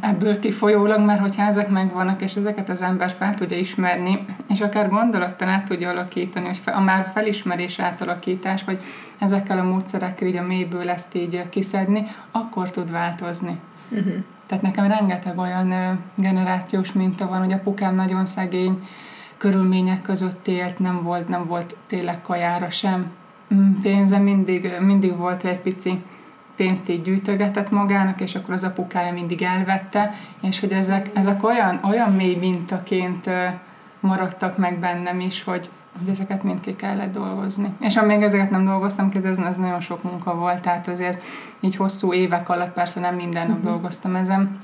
ebből 0.00 0.38
kifolyólag, 0.38 1.04
mert 1.04 1.20
hogyha 1.20 1.42
ezek 1.42 1.68
megvannak, 1.68 2.22
és 2.22 2.34
ezeket 2.34 2.68
az 2.68 2.82
ember 2.82 3.10
fel 3.10 3.34
tudja 3.34 3.58
ismerni, 3.58 4.24
és 4.48 4.60
akár 4.60 4.88
gondolattan 4.88 5.48
át 5.48 5.64
tudja 5.64 5.88
alakítani, 5.90 6.46
hogy 6.46 6.60
a 6.64 6.80
már 6.80 7.10
felismerés 7.14 7.78
átalakítás, 7.78 8.64
vagy 8.64 8.80
ezekkel 9.18 9.58
a 9.58 9.62
módszerekkel 9.62 10.28
így 10.28 10.36
a 10.36 10.42
mélyből 10.42 10.90
ezt 10.90 11.14
így 11.14 11.48
kiszedni, 11.48 12.06
akkor 12.30 12.70
tud 12.70 12.90
változni. 12.90 13.60
Uh-huh. 13.88 14.14
Tehát 14.46 14.64
nekem 14.64 14.86
rengeteg 14.86 15.38
olyan 15.38 15.98
generációs 16.14 16.92
minta 16.92 17.26
van, 17.28 17.38
hogy 17.38 17.52
apukám 17.52 17.94
nagyon 17.94 18.26
szegény 18.26 18.88
körülmények 19.36 20.02
között 20.02 20.48
élt, 20.48 20.78
nem 20.78 21.02
volt, 21.02 21.28
nem 21.28 21.46
volt 21.46 21.76
tényleg 21.86 22.22
kajára 22.22 22.70
sem 22.70 23.10
mm, 23.54 23.72
pénze, 23.82 24.18
mindig, 24.18 24.70
mindig 24.80 25.16
volt 25.16 25.44
egy 25.44 25.58
pici 25.58 26.02
pénzt 26.66 26.88
így 26.88 27.02
gyűjtögetett 27.02 27.70
magának, 27.70 28.20
és 28.20 28.34
akkor 28.34 28.54
az 28.54 28.64
apukája 28.64 29.12
mindig 29.12 29.42
elvette, 29.42 30.14
és 30.40 30.60
hogy 30.60 30.72
ezek, 30.72 31.10
ezek 31.12 31.44
olyan, 31.44 31.80
olyan 31.84 32.12
mély 32.12 32.36
mintaként 32.36 33.30
maradtak 34.00 34.58
meg 34.58 34.78
bennem 34.78 35.20
is, 35.20 35.44
hogy, 35.44 35.70
hogy 35.98 36.08
ezeket 36.08 36.42
mind 36.42 36.60
ki 36.60 36.76
kellett 36.76 37.12
dolgozni. 37.12 37.68
És 37.80 37.96
amíg 37.96 38.22
ezeket 38.22 38.50
nem 38.50 38.64
dolgoztam 38.64 39.10
ki, 39.10 39.16
ez, 39.16 39.38
ez 39.38 39.56
nagyon 39.56 39.80
sok 39.80 40.02
munka 40.02 40.34
volt, 40.34 40.62
tehát 40.62 40.88
azért 40.88 41.22
így 41.60 41.76
hosszú 41.76 42.12
évek 42.12 42.48
alatt 42.48 42.72
persze 42.72 43.00
nem 43.00 43.14
minden 43.14 43.46
nap 43.46 43.56
uh-huh. 43.56 43.70
dolgoztam 43.70 44.16
ezen. 44.16 44.58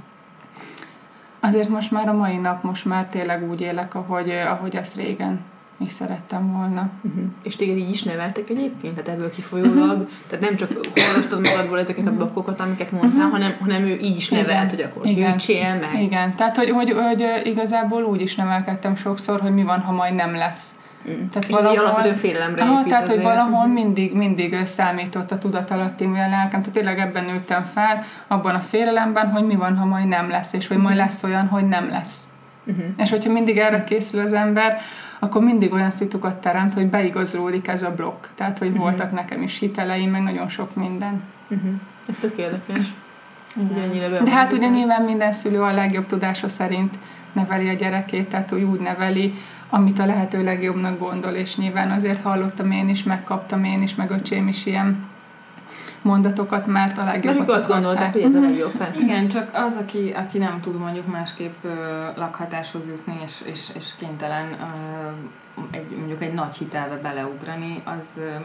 Azért 1.40 1.68
most 1.68 1.90
már 1.90 2.08
a 2.08 2.12
mai 2.12 2.36
nap, 2.36 2.62
most 2.62 2.84
már 2.84 3.04
tényleg 3.04 3.48
úgy 3.50 3.60
élek, 3.60 3.94
ahogy, 3.94 4.30
ahogy 4.30 4.76
azt 4.76 4.96
régen 4.96 5.44
is 5.78 5.92
szerettem 5.92 6.52
volna. 6.52 6.90
Uh-huh. 7.02 7.22
És 7.42 7.56
téged 7.56 7.76
így 7.76 7.90
is 7.90 8.02
neveltek 8.02 8.50
egyébként? 8.50 8.94
Tehát 8.94 9.10
ebből 9.10 9.30
kifolyólag? 9.30 9.90
Uh-huh. 9.90 10.08
Tehát 10.28 10.44
nem 10.44 10.56
csak 10.56 10.70
horroztad 10.94 11.48
magadból 11.48 11.78
ezeket 11.78 12.04
uh-huh. 12.04 12.14
a 12.14 12.16
blokkokat, 12.16 12.60
amiket 12.60 12.90
mondtál, 12.90 13.26
uh-huh. 13.26 13.32
hanem, 13.32 13.56
hanem 13.60 13.82
ő 13.82 13.98
így 14.02 14.16
is 14.16 14.28
nevelt, 14.28 14.48
Igen. 14.48 14.68
hogy 14.68 14.80
akkor 14.80 15.06
gyűjtsél 15.06 15.74
meg. 15.74 16.02
Igen, 16.02 16.34
tehát 16.34 16.56
hogy, 16.56 16.70
hogy, 16.70 16.92
hogy, 16.92 17.24
igazából 17.44 18.02
úgy 18.02 18.20
is 18.20 18.34
nevelkedtem 18.34 18.96
sokszor, 18.96 19.40
hogy 19.40 19.54
mi 19.54 19.62
van, 19.62 19.80
ha 19.80 19.92
majd 19.92 20.14
nem 20.14 20.34
lesz. 20.34 20.70
Mm. 21.10 21.28
Tehát 21.28 21.48
és 21.48 21.54
valahol, 21.54 21.78
alapvetően 21.78 22.16
félelemre 22.16 22.62
aha, 22.62 22.82
tehát, 22.84 23.08
hogy 23.08 23.22
valahol 23.22 23.66
mindig, 23.66 24.14
mindig 24.14 24.56
számított 24.64 25.30
a 25.30 25.38
tudatalatti 25.38 26.04
a 26.04 26.08
lelkem. 26.10 26.48
Tehát 26.48 26.70
tényleg 26.70 26.98
ebben 26.98 27.24
nőttem 27.24 27.62
fel, 27.62 28.04
abban 28.26 28.54
a 28.54 28.60
félelemben, 28.60 29.30
hogy 29.30 29.46
mi 29.46 29.54
van, 29.54 29.76
ha 29.76 29.84
majd 29.84 30.06
nem 30.06 30.28
lesz, 30.28 30.52
és 30.52 30.66
hogy 30.66 30.76
majd 30.76 30.96
lesz 30.96 31.22
olyan, 31.22 31.46
hogy 31.46 31.68
nem 31.68 31.88
lesz. 31.88 32.24
Uh-huh. 32.66 32.84
És 32.96 33.10
hogyha 33.10 33.32
mindig 33.32 33.58
erre 33.58 33.84
készül 33.84 34.20
az 34.20 34.32
ember, 34.32 34.78
akkor 35.26 35.42
mindig 35.42 35.72
olyan 35.72 35.90
szitukat 35.90 36.36
teremt, 36.36 36.74
hogy 36.74 36.86
beigazolódik 36.86 37.68
ez 37.68 37.82
a 37.82 37.94
blokk. 37.94 38.24
Tehát, 38.34 38.58
hogy 38.58 38.68
uh-huh. 38.68 38.82
voltak 38.82 39.12
nekem 39.12 39.42
is 39.42 39.58
hiteleim, 39.58 40.10
meg 40.10 40.22
nagyon 40.22 40.48
sok 40.48 40.74
minden. 40.74 41.22
Uh-huh. 41.48 41.70
Ez 42.08 42.18
tök 42.18 42.36
érdekes. 42.36 42.94
De 44.24 44.30
hát 44.30 44.52
ugye 44.52 44.68
nyilván 44.68 45.02
minden 45.02 45.32
szülő 45.32 45.62
a 45.62 45.72
legjobb 45.72 46.06
tudása 46.06 46.48
szerint 46.48 46.94
neveli 47.32 47.68
a 47.68 47.72
gyerekét, 47.72 48.28
tehát 48.28 48.52
úgy, 48.52 48.62
úgy 48.62 48.80
neveli, 48.80 49.34
amit 49.70 49.98
a 49.98 50.06
lehető 50.06 50.44
legjobbnak 50.44 50.98
gondol, 50.98 51.32
és 51.32 51.56
nyilván 51.56 51.90
azért 51.90 52.22
hallottam 52.22 52.70
én 52.70 52.88
is, 52.88 53.02
megkaptam 53.02 53.64
én 53.64 53.82
is, 53.82 53.94
meg 53.94 54.10
öcsém 54.10 54.48
is 54.48 54.66
ilyen 54.66 55.04
mondatokat, 56.06 56.66
mert 56.66 56.98
a 56.98 57.04
legjobbat 57.04 57.46
Mert 57.46 57.50
azt 57.60 57.68
gondolták, 57.68 58.12
hogy 58.12 58.22
ez 58.22 58.34
a 58.34 58.40
legjobb, 58.40 58.76
persze. 58.76 59.00
Igen, 59.00 59.28
csak 59.28 59.50
az, 59.52 59.76
aki, 59.76 60.12
aki 60.16 60.38
nem 60.38 60.60
tud 60.60 60.78
mondjuk 60.78 61.06
másképp 61.06 61.64
uh, 61.64 61.72
lakhatáshoz 62.16 62.86
jutni, 62.86 63.18
és, 63.24 63.42
és, 63.44 63.68
és 63.74 63.86
kénytelen 63.98 64.46
uh, 64.52 65.64
egy, 65.70 65.96
mondjuk 65.96 66.22
egy 66.22 66.34
nagy 66.34 66.54
hitelbe 66.56 66.96
beleugrani, 66.96 67.82
az 67.84 68.06
uh, 68.16 68.44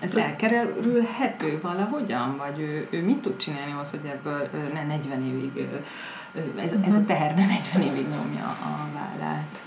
ez 0.00 0.14
elkerülhető 0.14 1.58
valahogyan? 1.62 2.36
Vagy 2.36 2.60
ő, 2.60 2.86
ő 2.90 3.04
mit 3.04 3.18
tud 3.18 3.36
csinálni 3.36 3.72
ahhoz, 3.72 3.90
hogy 3.90 4.00
ebből 4.04 4.48
ne 4.72 4.84
40 4.84 5.22
évig, 5.22 5.68
ez, 6.56 6.72
ez 6.86 6.94
a 6.94 7.04
teher 7.04 7.34
ne 7.34 7.46
40 7.46 7.82
évig 7.82 8.06
nyomja 8.08 8.44
a 8.44 8.88
vállát? 8.94 9.62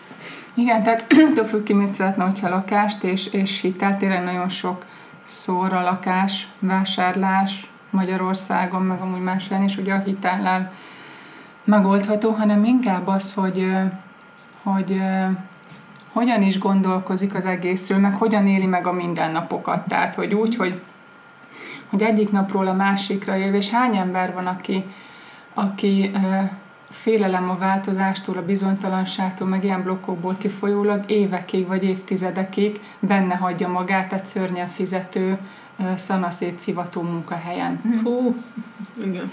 Igen, 0.54 0.84
tehát 0.84 1.06
attól 1.32 1.46
függ 1.46 1.64
ki, 1.64 1.74
mit 1.74 1.94
szeretne, 1.94 2.24
hogyha 2.24 2.50
lakást 2.50 3.04
és, 3.04 3.28
és 3.28 3.62
hitel, 3.62 3.98
tényleg 3.98 4.24
nagyon 4.24 4.50
sok 4.50 4.86
szóra 5.30 5.82
lakás, 5.82 6.48
vásárlás 6.60 7.70
Magyarországon, 7.90 8.82
meg 8.82 9.02
amúgy 9.02 9.22
más 9.22 9.48
helyen 9.48 9.64
is 9.64 9.78
ugye 9.78 9.94
a 9.94 10.00
hitellel 10.00 10.72
megoldható, 11.64 12.32
hanem 12.32 12.64
inkább 12.64 13.08
az, 13.08 13.34
hogy, 13.34 13.72
hogy 14.64 15.02
hogyan 16.12 16.42
is 16.42 16.60
gondolkozik 16.60 17.36
az 17.36 17.46
egészről, 17.46 17.98
meg 17.98 18.14
hogyan 18.14 18.48
éli 18.48 18.66
meg 18.66 18.88
a 18.88 18.92
mindennapokat. 18.92 19.88
Tehát, 19.88 20.16
hogy 20.16 20.34
úgy, 20.34 20.56
hogy, 20.56 20.82
hogy 21.90 22.02
egyik 22.02 22.32
napról 22.32 22.68
a 22.68 22.74
másikra 22.74 23.38
él, 23.38 23.54
és 23.54 23.70
hány 23.70 23.96
ember 23.96 24.34
van, 24.34 24.48
aki, 24.48 24.86
aki 25.54 26.12
félelem 26.90 27.50
a 27.50 27.58
változástól, 27.58 28.38
a 28.38 28.46
bizonytalanságtól, 28.46 29.48
meg 29.48 29.64
ilyen 29.64 29.84
blokkokból 29.84 30.36
kifolyólag 30.38 31.12
évekig 31.12 31.68
vagy 31.68 31.84
évtizedekig 31.84 32.80
benne 33.00 33.36
hagyja 33.36 33.68
magát 33.68 34.14
egy 34.14 34.26
szörnyen 34.26 34.68
fizető, 34.68 35.38
szanaszét 35.96 36.60
szivató 36.60 37.02
munkahelyen. 37.02 37.82
Hú, 38.04 38.36
igen. 39.04 39.32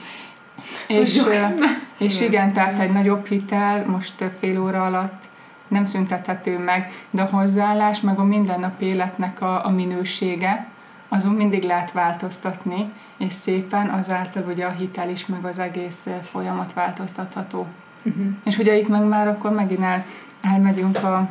És, 0.89 1.23
és 1.99 2.21
igen, 2.21 2.53
tehát 2.53 2.79
egy 2.79 2.93
nagyobb 2.93 3.27
hitel 3.27 3.87
most 3.87 4.25
fél 4.39 4.63
óra 4.63 4.85
alatt 4.85 5.25
nem 5.69 5.85
szüntethető 5.85 6.59
meg, 6.59 6.93
de 7.11 7.23
a 7.23 7.37
hozzáállás, 7.37 8.01
meg 8.01 8.19
a 8.19 8.25
mindennapi 8.25 8.85
életnek 8.85 9.41
a, 9.41 9.67
a 9.67 9.71
minősége, 9.71 10.67
azon 11.09 11.35
mindig 11.35 11.63
lehet 11.63 11.93
változtatni, 11.93 12.93
és 13.17 13.35
szépen 13.35 13.89
azáltal 13.89 14.45
ugye 14.49 14.65
a 14.67 14.71
hitel 14.71 15.11
is, 15.11 15.27
meg 15.27 15.45
az 15.45 15.59
egész 15.59 16.09
folyamat 16.23 16.73
változtatható. 16.73 17.67
Uh-huh. 18.03 18.27
És 18.45 18.59
ugye 18.59 18.77
itt 18.77 18.89
meg 18.89 19.05
már 19.05 19.29
akkor 19.29 19.51
megint 19.51 19.83
el, 19.83 20.05
elmegyünk 20.43 21.05
a, 21.05 21.29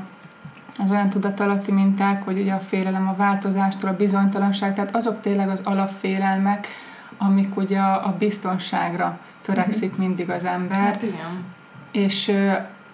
az 0.78 0.90
olyan 0.90 1.10
tudatalatti 1.10 1.72
minták, 1.72 2.24
hogy 2.24 2.40
ugye 2.40 2.54
a 2.54 2.60
félelem 2.60 3.08
a 3.08 3.16
változástól, 3.16 3.90
a 3.90 3.96
bizonytalanság, 3.96 4.74
tehát 4.74 4.96
azok 4.96 5.22
tényleg 5.22 5.50
az 5.50 5.62
alapfélelmek, 5.64 6.68
amik 7.18 7.58
ugye 7.58 7.80
a, 7.80 8.08
a 8.08 8.16
biztonságra 8.20 9.20
törekszik 9.42 9.92
uh-huh. 9.92 10.06
mindig 10.06 10.30
az 10.30 10.44
ember. 10.44 10.78
Hát 10.78 11.02
igen. 11.02 11.44
És 11.92 12.32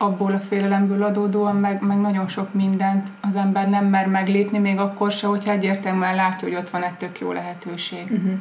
abból 0.02 0.32
a 0.32 0.40
félelemből 0.40 1.04
adódóan 1.04 1.56
meg, 1.56 1.82
meg 1.82 2.00
nagyon 2.00 2.28
sok 2.28 2.54
mindent 2.54 3.08
az 3.22 3.36
ember 3.36 3.70
nem 3.70 3.86
mer 3.86 4.08
meglépni, 4.08 4.58
még 4.58 4.80
akkor 4.80 5.12
se, 5.12 5.28
hogyha 5.28 5.52
egyértelműen 5.52 6.16
látja, 6.16 6.48
hogy 6.48 6.58
ott 6.58 6.70
van 6.70 6.84
egy 6.84 6.94
tök 6.94 7.20
jó 7.20 7.32
lehetőség. 7.32 8.04
Uh-huh. 8.04 8.32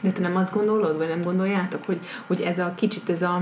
De 0.00 0.10
te 0.10 0.20
nem 0.20 0.36
azt 0.36 0.54
gondolod, 0.54 0.96
vagy 0.96 1.08
nem 1.08 1.22
gondoljátok, 1.22 1.84
hogy, 1.84 2.00
hogy 2.26 2.40
ez 2.40 2.58
a 2.58 2.72
kicsit 2.74 3.10
ez 3.10 3.22
a 3.22 3.40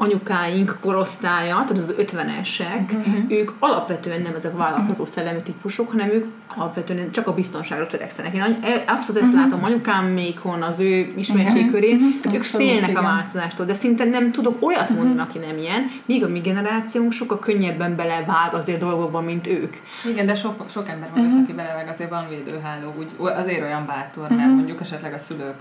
anyukáink 0.00 0.76
korosztálya, 0.80 1.54
tehát 1.54 1.82
az 1.82 1.94
ötvenesek, 1.96 2.92
uh-huh. 2.92 3.14
ők 3.28 3.50
alapvetően 3.58 4.22
nem 4.22 4.34
ezek 4.34 4.54
a 4.54 4.56
vállalkozó 4.56 5.04
szellemű 5.04 5.38
típusok, 5.38 5.90
hanem 5.90 6.08
ők 6.08 6.24
alapvetően 6.56 7.10
csak 7.10 7.26
a 7.26 7.34
biztonságra 7.34 7.86
törekszenek. 7.86 8.34
Én 8.34 8.42
abszolút 8.86 9.22
ezt 9.22 9.32
uh-huh. 9.32 9.44
látom 9.44 9.64
anyukám 9.64 10.06
mékon, 10.06 10.62
az 10.62 10.80
ő 10.80 11.06
ismertség 11.16 11.70
körén, 11.70 11.96
uh-huh. 11.96 12.22
hogy 12.24 12.34
ők 12.34 12.42
félnek 12.42 12.90
igen. 12.90 13.04
a 13.04 13.06
változástól, 13.06 13.66
de 13.66 13.74
szinte 13.74 14.04
nem 14.04 14.32
tudok 14.32 14.66
olyat 14.66 14.88
mondani, 14.88 15.10
uh-huh. 15.10 15.28
aki 15.28 15.38
nem 15.38 15.58
ilyen, 15.58 15.90
míg 16.06 16.24
a 16.24 16.28
mi 16.28 16.38
generációnk 16.38 17.12
sokkal 17.12 17.38
könnyebben 17.38 17.96
belevág 17.96 18.54
azért 18.54 18.78
dolgokban, 18.78 19.24
mint 19.24 19.46
ők. 19.46 19.76
Igen, 20.06 20.26
de 20.26 20.34
sok, 20.34 20.64
sok 20.70 20.88
ember 20.88 21.10
van, 21.14 21.24
uh-huh. 21.24 21.42
aki 21.42 21.52
belevág, 21.52 21.88
azért 21.88 22.10
van 22.10 22.24
védőháló, 22.28 22.94
úgy, 22.98 23.08
azért 23.18 23.62
olyan 23.62 23.86
bátor, 23.86 24.28
mert 24.28 24.40
uh-huh. 24.40 24.54
mondjuk 24.54 24.80
esetleg 24.80 25.12
a 25.12 25.18
szülők 25.18 25.54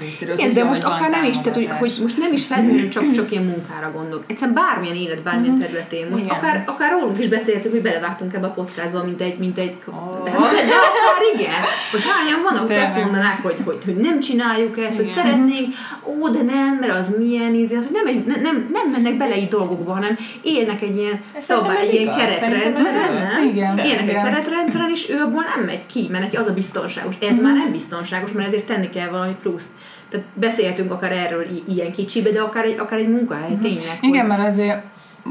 részéről. 0.00 0.38
Igen, 0.38 0.52
de 0.52 0.64
most 0.64 0.84
akár 0.84 1.10
nem 1.10 1.24
is, 1.24 1.36
tehát 1.36 1.54
hogy, 1.54 1.68
hogy 1.78 1.98
most 2.02 2.18
nem 2.18 2.32
is 2.32 2.46
feltétlenül 2.46 2.88
csak, 2.88 3.10
csak 3.12 3.30
ilyen 3.30 3.44
munkára 3.44 3.90
gondolok. 3.92 4.24
Egyszerűen 4.26 4.54
bármilyen 4.54 4.96
élet, 4.96 5.22
bármilyen 5.22 5.54
mhm. 5.54 5.64
területén. 5.64 6.06
Most 6.10 6.30
akár, 6.30 6.64
akár 6.66 6.90
rólunk 6.92 7.18
is 7.18 7.28
beszéltük, 7.28 7.70
hogy 7.70 7.82
belevágtunk 7.82 8.34
ebbe 8.34 8.46
a 8.46 8.50
podcastba, 8.50 9.04
mint 9.04 9.20
egy, 9.20 9.38
mint 9.38 9.58
egy 9.58 9.76
oh. 9.86 10.24
de, 10.24 10.30
de, 10.30 10.38
de 10.38 10.76
akár 10.88 11.22
igen. 11.34 11.60
Most 11.92 12.06
hányan 12.06 12.42
vannak, 12.42 12.64
akik 12.64 12.82
azt 12.82 12.96
mondanák, 12.96 13.42
hogy, 13.42 13.56
hogy, 13.64 13.78
hogy 13.84 13.96
nem 13.96 14.20
csináljuk 14.20 14.78
ezt, 14.78 14.92
igen. 14.92 15.04
hogy 15.04 15.12
szeretnénk, 15.12 15.74
ó, 16.04 16.28
de 16.28 16.42
nem, 16.42 16.76
mert 16.80 16.92
az 16.92 17.14
milyen 17.18 17.54
ízi, 17.54 17.74
az, 17.74 17.86
hogy 17.86 17.96
nem, 18.04 18.06
egy, 18.06 18.24
nem, 18.42 18.68
nem 18.72 18.90
mennek 18.90 19.16
bele 19.16 19.36
így 19.36 19.48
dolgokba, 19.48 19.92
hanem 19.92 20.16
élnek 20.42 20.82
egy 20.82 20.96
ilyen 20.96 21.20
szabály, 21.36 21.76
egy 21.80 21.94
ilyen 21.94 22.16
keretrendszeren, 22.16 23.12
nem? 23.14 23.48
Igen. 23.48 23.78
Élnek 23.78 24.08
egy 24.08 24.22
keretrendszeren, 24.22 24.90
és 24.90 25.10
ő 25.10 25.20
abból 25.20 25.44
nem 25.54 25.64
megy 25.64 25.86
ki, 25.86 26.08
mert 26.10 26.24
neki 26.24 26.36
az 26.36 26.46
a 26.46 26.54
biztonságos. 26.54 27.14
Ez 27.20 27.40
már 27.40 27.54
nem 27.54 27.72
biztonságos, 27.72 28.32
mert 28.32 28.46
ezért 28.46 28.66
tenni 28.66 28.90
kell 28.90 29.08
valami 29.08 29.36
pluszt. 29.42 29.70
Tehát 30.14 30.28
beszélhetünk 30.34 30.92
akár 30.92 31.12
erről 31.12 31.46
ilyen 31.68 31.92
kicsibe, 31.92 32.30
de 32.30 32.40
akár 32.40 32.64
egy, 32.64 32.78
akár 32.78 32.98
egy 32.98 33.08
munkahely, 33.08 33.52
uh-huh. 33.52 33.60
tényleg. 33.60 33.98
Igen, 34.00 34.20
hogy... 34.20 34.28
mert 34.28 34.48
azért 34.48 34.82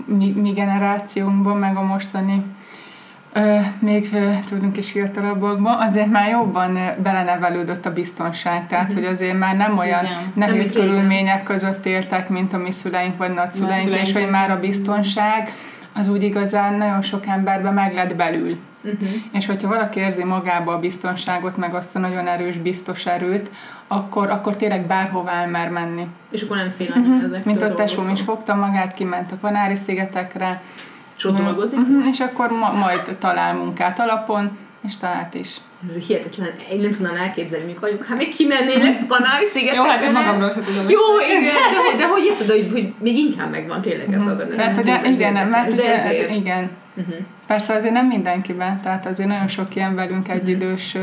mi, 0.05 0.33
mi 0.35 0.51
generációnkban, 0.51 1.57
meg 1.57 1.77
a 1.77 1.81
mostani 1.81 2.43
ö, 3.33 3.57
még 3.79 4.09
ö, 4.13 4.31
tudunk 4.49 4.77
is 4.77 4.91
fiatalabbakban, 4.91 5.79
azért 5.79 6.11
már 6.11 6.29
jobban 6.29 6.79
belenevelődött 7.03 7.85
a 7.85 7.93
biztonság, 7.93 8.67
tehát 8.67 8.87
uh-huh. 8.87 8.99
hogy 8.99 9.11
azért 9.11 9.37
már 9.37 9.55
nem 9.55 9.77
olyan 9.77 10.05
Igen. 10.05 10.31
nehéz 10.33 10.73
nem 10.73 10.83
körülmények 10.83 11.43
között 11.43 11.85
éltek, 11.85 12.29
mint 12.29 12.53
a 12.53 12.57
mi 12.57 12.71
szüleink 12.71 13.17
vagy 13.17 13.33
nagyszüleink, 13.33 13.95
és 13.95 14.13
hogy 14.13 14.29
már 14.29 14.51
a 14.51 14.59
biztonság 14.59 15.53
az 15.93 16.07
úgy 16.07 16.23
igazán 16.23 16.73
nagyon 16.73 17.01
sok 17.01 17.27
emberben 17.27 17.73
meg 17.73 17.93
lett 17.93 18.15
belül. 18.15 18.57
Uh-huh. 18.83 19.09
És 19.31 19.45
hogyha 19.45 19.67
valaki 19.67 19.99
érzi 19.99 20.23
magába 20.23 20.73
a 20.73 20.79
biztonságot, 20.79 21.57
meg 21.57 21.73
azt 21.73 21.95
a 21.95 21.99
nagyon 21.99 22.27
erős, 22.27 22.57
biztos 22.57 23.05
erőt, 23.05 23.49
akkor, 23.87 24.29
akkor 24.29 24.55
tényleg 24.55 24.87
bárhová 24.87 25.41
elmer 25.41 25.69
menni. 25.69 26.07
És 26.31 26.41
akkor 26.41 26.57
nem 26.57 26.69
fél 26.69 26.87
uh-huh. 26.89 27.23
ezek 27.23 27.45
Mint 27.45 27.61
a 27.61 27.73
tesóm 27.73 28.09
is 28.09 28.21
fogta 28.21 28.55
magát, 28.55 28.93
kiment 28.93 29.31
a 29.31 29.37
Kanári-szigetekre. 29.41 30.61
És 31.17 31.25
ott 31.25 31.37
dolgozik? 31.37 31.79
Uh-huh. 31.79 32.07
És 32.07 32.19
akkor 32.19 32.51
ma- 32.51 32.73
majd 32.73 33.15
talál 33.19 33.53
munkát 33.53 33.99
alapon, 33.99 34.57
és 34.87 34.97
talált 34.97 35.33
is. 35.33 35.57
Ez 35.87 36.05
hihetetlen, 36.07 36.49
én 36.71 36.79
nem 36.79 36.91
tudnám 36.91 37.15
elképzelni, 37.15 37.65
mikor 37.65 37.81
vagyok, 37.81 38.05
hát 38.05 38.17
még 38.17 38.33
kimennének 38.35 39.01
a 39.01 39.05
kanári 39.05 39.45
szigetekre. 39.45 39.83
Jó, 39.83 39.89
hát 39.89 40.03
én 40.03 40.11
magamról 40.11 40.51
sem 40.51 40.63
tudom. 40.63 40.89
Jó, 40.89 40.99
igen, 41.27 41.43
de, 41.43 41.97
de 41.97 42.07
hogy 42.07 42.23
érted, 42.23 42.49
hogy, 42.49 42.69
hogy 42.71 42.93
még 42.99 43.17
inkább 43.17 43.51
megvan 43.51 43.81
tényleg 43.81 44.07
a 44.07 44.23
uh-huh. 44.23 44.55
Tehát, 44.55 44.75
hogy 44.75 45.11
igen, 45.11 45.47
mert 45.47 45.75
de 45.75 45.93
ezért. 45.93 46.31
igen. 46.31 46.69
Uh-huh. 46.95 47.15
Persze 47.47 47.73
azért 47.73 47.93
nem 47.93 48.07
mindenkiben, 48.07 48.81
tehát 48.81 49.05
azért 49.05 49.29
nagyon 49.29 49.47
sok 49.47 49.75
ilyen 49.75 49.95
velünk 49.95 50.29
egyidős 50.29 50.95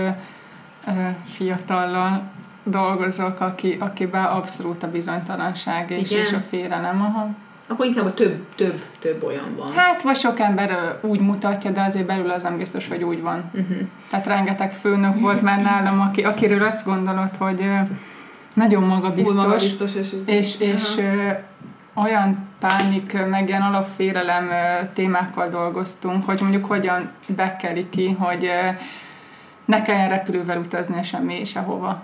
uh-huh. 0.86 1.14
fiatallal 1.24 2.22
dolgozok, 2.64 3.40
aki, 3.40 3.76
akiben 3.80 4.24
abszolút 4.24 4.82
a 4.82 4.90
bizonytalanság 4.90 5.90
és, 5.90 6.10
és 6.10 6.32
a 6.32 6.38
félelem. 6.38 7.00
Aha. 7.00 7.28
Akkor 7.66 7.86
inkább 7.86 8.04
a 8.06 8.14
több, 8.14 8.46
több, 8.54 8.82
több 8.98 9.24
olyan 9.24 9.54
van. 9.56 9.72
Hát, 9.72 10.02
vagy 10.02 10.16
sok 10.16 10.40
ember 10.40 10.98
úgy 11.00 11.20
mutatja, 11.20 11.70
de 11.70 11.80
azért 11.82 12.06
belül 12.06 12.30
az 12.30 12.42
nem 12.42 12.56
biztos, 12.56 12.88
hogy 12.88 13.02
úgy 13.02 13.22
van. 13.22 13.50
Uh-huh. 13.52 13.76
Tehát 14.10 14.26
rengeteg 14.26 14.72
főnök 14.72 15.20
volt 15.20 15.42
már 15.42 15.62
nálam, 15.62 16.00
aki, 16.00 16.22
akiről 16.22 16.62
azt 16.62 16.86
gondolod, 16.86 17.36
hogy 17.38 17.70
nagyon 18.54 18.82
magabiztos, 18.82 19.34
magabiztos 19.34 19.94
és, 19.94 20.14
és, 20.26 20.60
és 20.60 21.00
olyan 22.00 22.48
pánik, 22.58 23.26
meg 23.28 23.48
ilyen 23.48 23.62
alapfélelem 23.62 24.50
témákkal 24.94 25.48
dolgoztunk, 25.48 26.24
hogy 26.24 26.40
mondjuk 26.40 26.64
hogyan 26.64 27.10
bekeli 27.26 27.88
ki, 27.88 28.12
hogy 28.12 28.50
ne 29.64 29.82
kelljen 29.82 30.08
repülővel 30.08 30.58
utazni 30.58 31.02
semmi 31.02 31.44
sehova. 31.44 32.00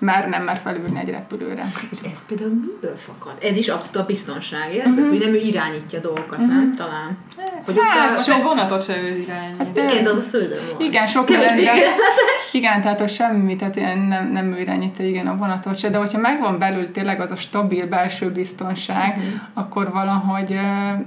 Már 0.00 0.28
nem 0.28 0.42
mer 0.42 0.56
felülni 0.56 0.98
egy 1.00 1.10
repülőre. 1.10 1.64
És 1.90 1.98
ez 2.12 2.26
például 2.26 2.50
miből 2.50 2.96
fakad? 2.96 3.32
Ez 3.42 3.56
is 3.56 3.68
abszolút 3.68 3.96
a 3.96 4.06
biztonság, 4.06 4.74
érzed, 4.74 4.92
uh-huh. 4.92 5.08
hogy 5.08 5.18
nem 5.18 5.34
ő 5.34 5.36
irányítja 5.36 6.00
dolgokat, 6.00 6.38
uh-huh. 6.38 6.54
nem? 6.54 6.74
Talán. 6.74 7.18
Hogy 7.64 7.76
hát, 7.80 8.10
ott 8.10 8.16
a... 8.16 8.20
Sok 8.20 8.42
vonatot 8.42 8.84
se 8.84 8.96
ő 8.96 9.06
irányítja. 9.06 9.64
Hát, 9.64 9.76
igen, 9.76 10.04
de 10.04 10.10
az 10.10 10.16
a 10.16 10.20
földön 10.20 10.58
van. 10.72 10.86
Igen, 10.86 11.06
sok 11.06 11.28
mindenben. 11.28 11.76
Igen, 12.52 12.80
tehát 12.82 13.00
hogy 13.00 13.08
semmi, 13.08 13.56
tehát 13.56 13.76
ilyen 13.76 13.98
nem, 13.98 14.30
nem 14.30 14.52
ő 14.52 14.60
irányítja, 14.60 15.06
igen, 15.06 15.26
a 15.26 15.36
vonatot 15.36 15.78
se, 15.78 15.90
de 15.90 15.98
hogyha 15.98 16.18
megvan 16.18 16.58
belül 16.58 16.90
tényleg 16.90 17.20
az 17.20 17.30
a 17.30 17.36
stabil 17.36 17.86
belső 17.86 18.30
biztonság, 18.30 19.16
uh-huh. 19.16 19.32
akkor 19.54 19.92
valahogy, 19.92 20.58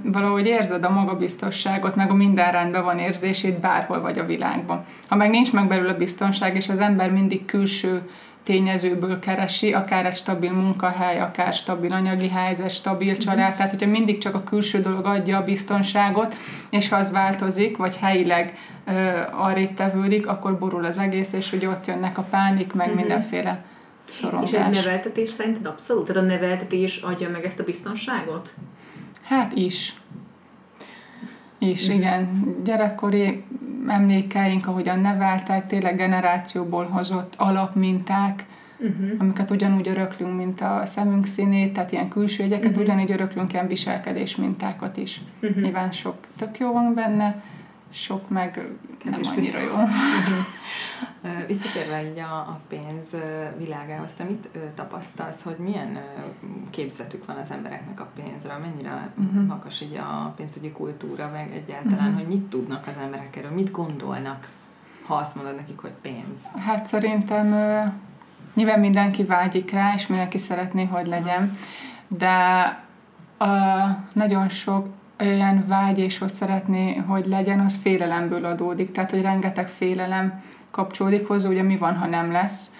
valahogy 0.02 0.46
érzed 0.46 0.84
a 0.84 0.90
magabiztosságot, 0.90 1.96
meg 1.96 2.10
a 2.10 2.14
minden 2.14 2.52
rendben 2.52 2.84
van 2.84 2.98
érzését 2.98 3.60
bárhol 3.60 4.00
vagy 4.00 4.18
a 4.18 4.24
világban. 4.24 4.84
Ha 5.08 5.16
meg 5.16 5.30
nincs 5.30 5.52
meg 5.52 5.68
belül 5.68 5.88
a 5.88 5.96
biztonság, 5.96 6.56
és 6.56 6.68
az 6.68 6.80
ember 6.80 7.10
mindig 7.10 7.44
külső 7.44 8.02
tényezőből 8.42 9.18
keresi, 9.18 9.72
akár 9.72 10.06
egy 10.06 10.16
stabil 10.16 10.52
munkahely, 10.52 11.20
akár 11.20 11.52
stabil 11.52 11.92
anyagi 11.92 12.28
helyzet, 12.28 12.70
stabil 12.70 13.16
család, 13.16 13.56
tehát 13.56 13.70
hogyha 13.70 13.90
mindig 13.90 14.18
csak 14.18 14.34
a 14.34 14.44
külső 14.44 14.80
dolog 14.80 15.06
adja 15.06 15.38
a 15.38 15.44
biztonságot, 15.44 16.36
és 16.70 16.88
ha 16.88 16.96
az 16.96 17.12
változik, 17.12 17.76
vagy 17.76 17.96
helyileg 17.96 18.58
ö, 18.86 19.20
arrébb 19.30 19.74
tevődik, 19.74 20.26
akkor 20.26 20.58
borul 20.58 20.84
az 20.84 20.98
egész, 20.98 21.32
és 21.32 21.50
hogy 21.50 21.66
ott 21.66 21.86
jönnek 21.86 22.18
a 22.18 22.22
pánik, 22.22 22.72
meg 22.72 22.86
uh-huh. 22.86 23.00
mindenféle 23.00 23.64
szorongás. 24.08 24.52
És 24.52 24.58
ez 24.58 24.74
neveltetés 24.74 25.30
szerinted 25.30 25.66
abszolút? 25.66 26.06
Tehát 26.06 26.22
a 26.22 26.26
neveltetés 26.26 26.96
adja 26.96 27.30
meg 27.30 27.44
ezt 27.44 27.60
a 27.60 27.64
biztonságot? 27.64 28.54
Hát 29.24 29.52
is. 29.56 29.94
Is, 31.58 31.82
uh-huh. 31.82 31.96
igen. 31.96 32.54
Gyerekkori 32.64 33.44
emlékeink, 33.86 34.66
ahogyan 34.66 34.98
neveltek, 34.98 35.66
tényleg 35.66 35.96
generációból 35.96 36.84
hozott 36.84 37.34
alapminták, 37.36 38.44
uh-huh. 38.78 39.10
amiket 39.18 39.50
ugyanúgy 39.50 39.88
öröklünk, 39.88 40.36
mint 40.36 40.60
a 40.60 40.82
szemünk 40.84 41.26
színét, 41.26 41.72
tehát 41.72 41.92
ilyen 41.92 42.08
külső 42.08 42.42
jegyeket, 42.42 42.70
uh-huh. 42.70 42.84
ugyanígy 42.84 43.10
öröklünk 43.10 43.52
ilyen 43.52 43.68
viselkedés 43.68 44.36
mintákat 44.36 44.96
is. 44.96 45.20
Uh-huh. 45.42 45.62
Nyilván 45.62 45.92
sok 45.92 46.16
tök 46.36 46.58
jó 46.58 46.72
van 46.72 46.94
benne, 46.94 47.42
sok 47.92 48.28
meg 48.28 48.68
nem 49.04 49.20
annyira 49.36 49.60
jó. 49.60 49.74
Visszatérve 51.46 52.10
így 52.10 52.18
a, 52.18 52.36
a 52.36 52.60
pénz 52.68 53.06
világához, 53.58 54.12
te 54.12 54.24
mit 54.24 54.48
tapasztalsz, 54.74 55.42
hogy 55.42 55.56
milyen 55.58 55.98
képzetük 56.70 57.26
van 57.26 57.36
az 57.36 57.50
embereknek 57.50 58.00
a 58.00 58.10
pénzről, 58.14 58.58
mennyire 58.62 59.10
uh-huh. 59.18 59.46
magas 59.46 59.80
így 59.80 59.96
a 59.96 60.32
pénzügyi 60.36 60.72
kultúra, 60.72 61.30
meg 61.32 61.52
egyáltalán, 61.52 61.98
uh-huh. 61.98 62.14
hogy 62.14 62.26
mit 62.26 62.42
tudnak 62.42 62.86
az 62.86 63.02
emberek 63.02 63.36
erről, 63.36 63.50
mit 63.50 63.70
gondolnak, 63.70 64.48
ha 65.06 65.14
azt 65.14 65.34
mondod 65.34 65.54
nekik, 65.54 65.78
hogy 65.78 65.92
pénz? 66.02 66.36
Hát 66.56 66.86
szerintem 66.86 67.46
nyilván 68.54 68.80
mindenki 68.80 69.24
vágyik 69.24 69.70
rá, 69.70 69.94
és 69.94 70.06
mindenki 70.06 70.38
szeretné, 70.38 70.84
hogy 70.84 71.06
legyen, 71.06 71.58
de 72.08 72.30
a, 73.38 73.46
nagyon 74.12 74.48
sok 74.48 74.88
olyan 75.20 75.64
vágy 75.66 75.98
és 75.98 76.18
hogy 76.18 76.34
szeretné, 76.34 76.94
hogy 76.94 77.26
legyen, 77.26 77.60
az 77.60 77.76
félelemből 77.76 78.44
adódik. 78.44 78.92
Tehát, 78.92 79.10
hogy 79.10 79.22
rengeteg 79.22 79.68
félelem 79.68 80.42
kapcsolódik 80.70 81.26
hozzá, 81.26 81.48
ugye 81.48 81.62
mi 81.62 81.76
van, 81.76 81.96
ha 81.96 82.06
nem 82.06 82.32
lesz 82.32 82.74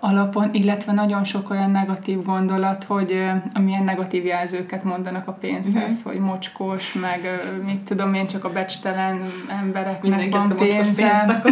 alapon, 0.00 0.48
illetve 0.52 0.92
nagyon 0.92 1.24
sok 1.24 1.50
olyan 1.50 1.70
negatív 1.70 2.22
gondolat, 2.22 2.84
hogy 2.84 3.24
amilyen 3.54 3.84
negatív 3.84 4.24
jelzőket 4.24 4.84
mondanak 4.84 5.28
a 5.28 5.32
pénzhez, 5.32 5.96
uh-huh. 5.96 6.12
hogy 6.12 6.22
mocskos, 6.22 6.92
meg 6.92 7.40
mit 7.64 7.80
tudom 7.80 8.14
én, 8.14 8.26
csak 8.26 8.44
a 8.44 8.48
becstelen 8.52 9.20
embereknek 9.62 10.02
Mindenki 10.02 10.36
van 10.36 10.56
pénze. 10.56 11.42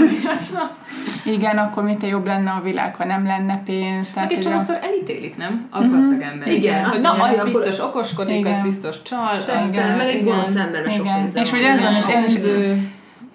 Igen, 1.25 1.59
akkor 1.59 1.85
mit 1.85 2.03
jobb 2.03 2.27
lenne 2.27 2.51
a 2.51 2.61
világ, 2.61 2.97
ha 2.97 3.05
nem 3.05 3.25
lenne 3.25 3.63
pénz. 3.65 4.11
Tehát 4.11 4.31
egy 4.31 4.41
csomószor 4.41 4.79
elítélik, 4.83 5.37
nem? 5.37 5.67
A 5.71 5.79
uh-huh. 5.79 5.95
gazdag 5.95 6.21
ember. 6.21 6.49
Igen. 6.49 6.85
Hogy 6.85 7.01
na, 7.01 7.11
az 7.11 7.45
biztos 7.45 7.81
okoskodik, 7.81 8.37
igen. 8.37 8.55
az 8.55 8.63
biztos 8.63 9.03
csal. 9.03 9.37
Az, 9.37 9.69
igen, 9.69 9.97
meg 9.97 10.07
egy 10.07 10.25
gonosz 10.25 10.55
ember 10.55 10.93
sok 10.93 11.07
És 11.35 11.51
hogy 11.51 11.63
ezzel 11.63 11.97
is 11.97 12.07
én 12.07 12.25
is 12.25 12.35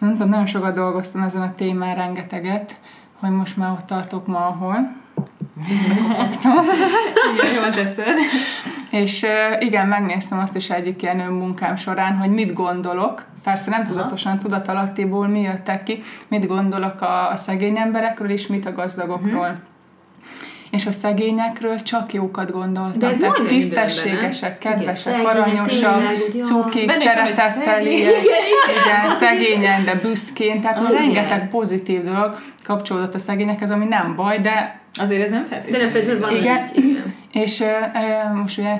nagyon 0.01 0.45
sokat 0.45 0.75
dolgoztam 0.75 1.21
ezen 1.21 1.41
a 1.41 1.53
témán 1.55 1.95
rengeteget, 1.95 2.75
hogy 3.21 3.29
most 3.29 3.57
már 3.57 3.71
ott 3.71 3.85
tartok 3.85 4.27
ma, 4.27 4.45
ahol. 4.45 4.75
Igen, 7.33 7.53
jól 7.53 7.69
teszed. 7.69 8.17
És 8.89 9.25
igen, 9.59 9.87
megnéztem 9.87 10.39
azt 10.39 10.55
is 10.55 10.69
egyik 10.69 11.01
ilyen 11.01 11.17
munkám 11.17 11.75
során, 11.75 12.17
hogy 12.17 12.29
mit 12.29 12.53
gondolok, 12.53 13.25
persze 13.43 13.69
nem 13.69 13.85
tudatosan, 13.85 14.39
tudatalattiból 14.39 15.27
mi 15.27 15.41
jöttek 15.41 15.83
ki, 15.83 16.03
mit 16.27 16.47
gondolok 16.47 17.01
a, 17.01 17.29
a 17.29 17.35
szegény 17.35 17.77
emberekről, 17.77 18.29
és 18.29 18.47
mit 18.47 18.65
a 18.65 18.71
gazdagokról. 18.71 19.47
Hmm 19.47 19.69
és 20.71 20.85
a 20.85 20.91
szegényekről 20.91 21.81
csak 21.81 22.13
jókat 22.13 22.51
gondoltam. 22.51 22.99
De 22.99 23.07
ez 23.07 23.17
Tehát 23.17 23.47
tisztességesek, 23.47 24.57
kedvesek, 24.57 25.13
igen, 25.13 25.25
aranyosak, 25.25 26.01
cukik, 26.43 26.91
szeretettel 26.91 27.85
igen, 27.85 28.13
igen, 28.83 29.17
szegényen, 29.19 29.83
de 29.85 29.95
büszkén, 29.95 30.61
tehát 30.61 30.79
oh, 30.79 30.91
rengeteg 30.91 31.49
pozitív 31.49 32.03
dolog 32.03 32.39
kapcsolódott 32.63 33.15
a 33.15 33.19
szegényekhez, 33.19 33.71
ami 33.71 33.85
nem 33.85 34.15
baj, 34.15 34.39
de 34.39 34.79
Azért 34.99 35.23
ez 35.23 35.29
nem 35.29 35.43
feltétlenül. 35.43 35.71
De 35.71 35.77
nem 35.77 35.89
feltétlenül 35.89 36.21
van 36.21 36.35
igen. 36.35 36.69
Igen. 36.73 37.13
És 37.31 37.59
uh, 37.59 38.37
most 38.41 38.57
ugye 38.57 38.79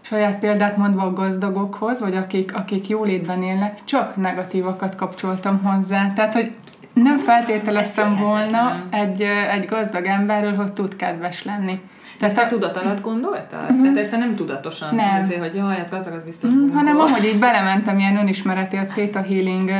saját 0.00 0.38
példát 0.38 0.76
mondva 0.76 1.02
a 1.02 1.12
gazdagokhoz, 1.12 2.00
vagy 2.00 2.16
akik, 2.16 2.54
akik 2.56 2.88
jólétben 2.88 3.42
élnek, 3.42 3.78
csak 3.84 4.16
negatívakat 4.16 4.94
kapcsoltam 4.94 5.62
hozzá. 5.62 6.12
Tehát, 6.14 6.32
hogy 6.32 6.50
nem 6.94 7.18
feltételeztem 7.18 8.16
volna 8.16 8.82
egy, 8.90 9.22
egy 9.50 9.66
gazdag 9.66 10.04
emberről, 10.04 10.54
hogy 10.54 10.72
tud 10.72 10.96
kedves 10.96 11.44
lenni. 11.44 11.80
Tehát 12.18 12.36
ezt 12.36 12.46
a 12.46 12.48
tudat 12.48 12.76
alatt 12.76 13.00
gondoltad? 13.00 13.60
Uh-huh. 13.62 13.82
Tehát 13.82 13.96
ezt 13.96 14.16
nem 14.16 14.34
tudatosan 14.34 14.94
nem. 14.94 15.22
Azért, 15.22 15.40
hogy 15.40 15.54
jaj, 15.54 15.76
ez 15.76 15.90
gazdag, 15.90 16.14
az 16.14 16.24
biztos 16.24 16.50
uh-huh. 16.50 16.74
Hanem 16.74 17.00
ahogy 17.00 17.24
így 17.24 17.38
belementem 17.38 17.98
ilyen 17.98 18.16
önismereti 18.16 18.76
a 18.76 18.86
Theta 18.86 19.22
Healing 19.22 19.70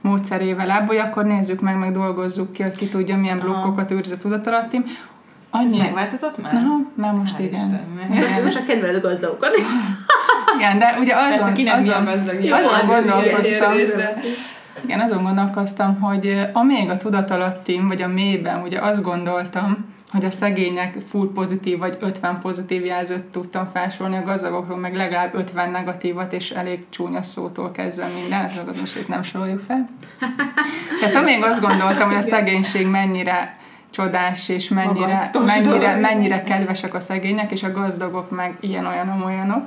módszerével 0.00 0.70
ebből, 0.70 0.98
akkor 0.98 1.24
nézzük 1.24 1.60
meg, 1.60 1.78
meg 1.78 1.92
dolgozzuk 1.92 2.52
ki, 2.52 2.62
hogy 2.62 2.76
ki 2.76 2.88
tudja, 2.88 3.16
milyen 3.16 3.38
blokkokat 3.38 3.90
őrz 3.90 4.10
a 4.10 4.18
tudatalattim, 4.18 4.84
Annyi... 5.50 5.64
És 5.64 5.72
ez 5.72 5.78
megváltozott 5.78 6.42
már? 6.42 6.54
Aha, 6.54 6.76
már 6.94 7.12
most 7.12 7.36
Hál 7.36 7.44
igen. 7.44 7.80
igen. 8.10 8.42
Most 8.44 8.56
a 8.56 8.64
kedveled 8.64 9.04
a 9.04 9.08
gazdagokat. 9.08 9.56
igen, 10.58 10.78
de 10.78 10.96
ugye 10.98 11.14
azon, 11.14 11.28
Persze, 11.28 11.52
kinek 11.52 11.78
azon, 11.78 12.04
gazdag, 12.04 12.36
azon 12.50 12.86
gondolkoztam, 12.86 13.72
igen, 14.84 15.00
azon 15.00 15.22
gondolkoztam, 15.22 16.00
hogy 16.00 16.50
amíg 16.52 16.90
a 16.90 16.96
tudatalattim, 16.96 17.88
vagy 17.88 18.02
a 18.02 18.08
mélyben, 18.08 18.62
ugye 18.62 18.80
azt 18.80 19.02
gondoltam, 19.02 19.88
hogy 20.10 20.24
a 20.24 20.30
szegények 20.30 20.96
full 21.08 21.30
pozitív 21.34 21.78
vagy 21.78 21.96
50 22.00 22.40
pozitív 22.40 22.84
jelzőt 22.84 23.22
tudtam 23.22 23.68
felsorolni, 23.72 24.16
a 24.16 24.22
gazdagokról 24.22 24.78
meg 24.78 24.94
legalább 24.94 25.34
50 25.34 25.70
negatívat, 25.70 26.32
és 26.32 26.50
elég 26.50 26.84
csúnya 26.88 27.22
szótól 27.22 27.70
kezdve 27.70 28.06
minden, 28.20 28.44
azokat 28.44 28.80
most 28.80 28.96
itt 28.96 29.08
nem 29.08 29.22
soroljuk 29.22 29.60
fel. 29.60 29.88
Tehát 31.00 31.14
amíg 31.14 31.42
azt 31.42 31.60
gondoltam, 31.60 32.08
hogy 32.08 32.16
a 32.16 32.20
szegénység 32.22 32.86
mennyire 32.86 33.58
csodás, 33.90 34.48
és 34.48 34.68
mennyire, 34.68 35.30
mennyire, 35.46 35.96
mennyire 35.96 36.42
kedvesek 36.42 36.94
a 36.94 37.00
szegények, 37.00 37.50
és 37.50 37.62
a 37.62 37.72
gazdagok 37.72 38.30
meg 38.30 38.56
ilyen-olyan 38.60 39.22
olyanok, 39.22 39.64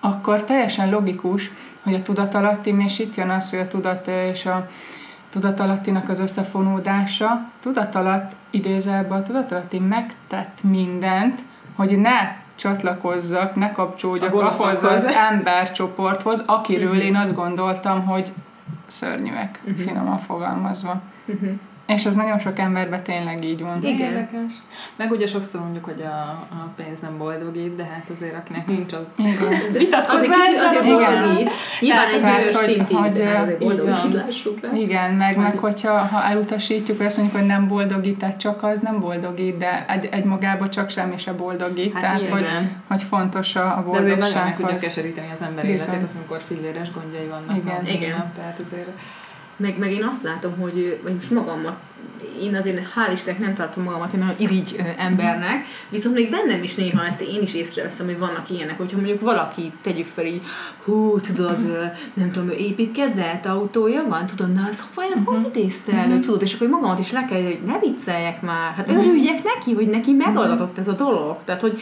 akkor 0.00 0.44
teljesen 0.44 0.90
logikus, 0.90 1.50
hogy 1.82 1.94
a 1.94 2.02
tudatalattim, 2.02 2.80
és 2.80 2.98
itt 2.98 3.16
jön 3.16 3.30
az, 3.30 3.50
hogy 3.50 3.58
a 3.58 3.68
tudat 3.68 4.06
és 4.06 4.46
a 4.46 4.68
tudatalattinak 5.30 6.08
az 6.08 6.20
összefonódása, 6.20 7.48
tudatalat 7.60 8.34
idézelbe 8.50 9.14
a 9.14 9.22
tudatalatti 9.22 9.78
megtett 9.78 10.58
mindent, 10.62 11.42
hogy 11.76 11.98
ne 11.98 12.36
csatlakozzak, 12.54 13.54
ne 13.54 13.72
kapcsolódjak 13.72 14.34
ahhoz 14.34 14.84
az 14.84 15.06
embercsoporthoz, 15.30 16.44
akiről 16.46 16.90
uh-huh. 16.90 17.04
én 17.04 17.16
azt 17.16 17.34
gondoltam, 17.34 18.06
hogy 18.06 18.32
szörnyűek, 18.86 19.60
uh-huh. 19.64 19.80
finoman 19.80 20.18
fogalmazva. 20.18 21.00
Uh-huh. 21.26 21.50
És 21.94 22.04
ez 22.06 22.14
nagyon 22.14 22.38
sok 22.38 22.58
emberben 22.58 23.02
tényleg 23.02 23.44
így 23.44 23.60
van. 23.62 23.84
Igen. 23.84 24.12
Érdekes. 24.12 24.52
Meg 24.96 25.10
ugye 25.10 25.26
sokszor 25.26 25.60
mondjuk, 25.60 25.84
hogy 25.84 26.02
a, 26.02 26.46
a 26.50 26.72
pénz 26.76 27.00
nem 27.00 27.18
boldogít, 27.18 27.76
de 27.76 27.84
hát 27.84 28.04
azért 28.14 28.34
akinek 28.34 28.66
nincs, 28.66 28.92
az 28.92 29.00
vitatkozzá 29.78 30.18
azért, 30.18 30.64
azért 30.66 30.84
boldogít. 30.84 31.50
Nyilván 31.80 32.08
egy 32.08 32.20
bizonyos 32.20 32.64
szintig, 32.64 32.96
hogy, 32.96 33.20
azért 33.20 33.58
boldogít, 33.58 34.24
Igen, 34.74 35.14
meg, 35.14 35.36
meg 35.36 35.58
hogyha 35.58 35.98
ha 35.98 36.24
elutasítjuk, 36.24 37.00
azt 37.00 37.16
mondjuk, 37.16 37.38
hogy 37.38 37.46
nem 37.46 37.68
boldogít, 37.68 38.18
tehát 38.18 38.36
csak 38.36 38.62
az 38.62 38.80
nem 38.80 39.00
boldogít, 39.00 39.58
de 39.58 39.84
egy, 39.88 40.08
egy 40.10 40.24
magába 40.24 40.68
csak 40.68 40.90
semmi 40.90 41.18
se 41.18 41.32
boldogít. 41.32 41.92
Hát 41.92 42.02
tehát, 42.02 42.28
hogy, 42.28 42.46
hogy 42.88 43.02
fontos 43.02 43.56
a, 43.56 43.76
a 43.78 43.82
boldogság. 43.82 44.18
De 44.18 44.24
azért 44.24 44.34
nagyon 44.34 44.48
meg 44.48 44.56
tudja 44.56 44.76
keseríteni 44.76 45.28
az 45.34 45.42
ember 45.42 45.64
életét, 45.64 46.02
az, 46.02 46.14
amikor 46.16 46.40
filléres 46.46 46.92
gondjai 46.92 47.26
vannak. 47.26 47.56
Igen. 47.56 47.86
Igen. 47.86 48.32
Tehát 48.34 48.58
azért 48.58 48.88
meg, 49.60 49.78
meg 49.78 49.92
én 49.92 50.04
azt 50.04 50.22
látom, 50.22 50.58
hogy 50.58 51.00
vagy 51.02 51.14
most 51.14 51.30
magammal 51.30 51.78
én 52.42 52.54
azért 52.54 52.78
hál' 52.94 53.12
Istennek 53.12 53.40
nem 53.40 53.54
tartom 53.54 53.84
magamat 53.84 54.12
egy 54.12 54.18
nagyon 54.18 54.34
irigy 54.36 54.76
embernek, 54.98 55.64
viszont 55.88 56.14
még 56.14 56.30
bennem 56.30 56.62
is 56.62 56.74
néha 56.74 57.06
ezt 57.06 57.20
én 57.20 57.42
is 57.42 57.54
észreveszem, 57.54 58.06
hogy 58.06 58.18
vannak 58.18 58.50
ilyenek, 58.50 58.76
hogyha 58.76 58.96
mondjuk 58.96 59.20
valaki 59.20 59.72
tegyük 59.82 60.06
fel 60.06 60.24
így, 60.24 60.42
hú, 60.84 61.20
tudod, 61.20 61.58
nem 62.14 62.30
tudom, 62.30 62.48
ő 62.48 62.52
építkezett, 62.52 63.46
autója 63.46 64.04
van, 64.08 64.26
tudod, 64.26 64.52
na, 64.52 64.68
az 64.70 64.84
vajon 64.94 65.18
uh-huh. 65.18 65.36
hogy 65.36 65.56
idézte 65.56 65.92
elő, 65.92 66.08
uh-huh. 66.08 66.24
tudod, 66.24 66.42
és 66.42 66.54
akkor 66.54 66.68
magamat 66.68 66.98
is 66.98 67.12
le 67.12 67.24
kell, 67.24 67.42
hogy 67.42 67.58
ne 67.66 67.78
vicceljek 67.78 68.42
már, 68.42 68.72
hát 68.76 68.88
uh-huh. 68.88 69.04
örüljek 69.04 69.42
neki, 69.42 69.74
hogy 69.74 69.88
neki 69.88 70.12
megadatott 70.12 70.78
ez 70.78 70.88
a 70.88 70.92
dolog. 70.92 71.36
Tehát, 71.44 71.60
hogy, 71.60 71.80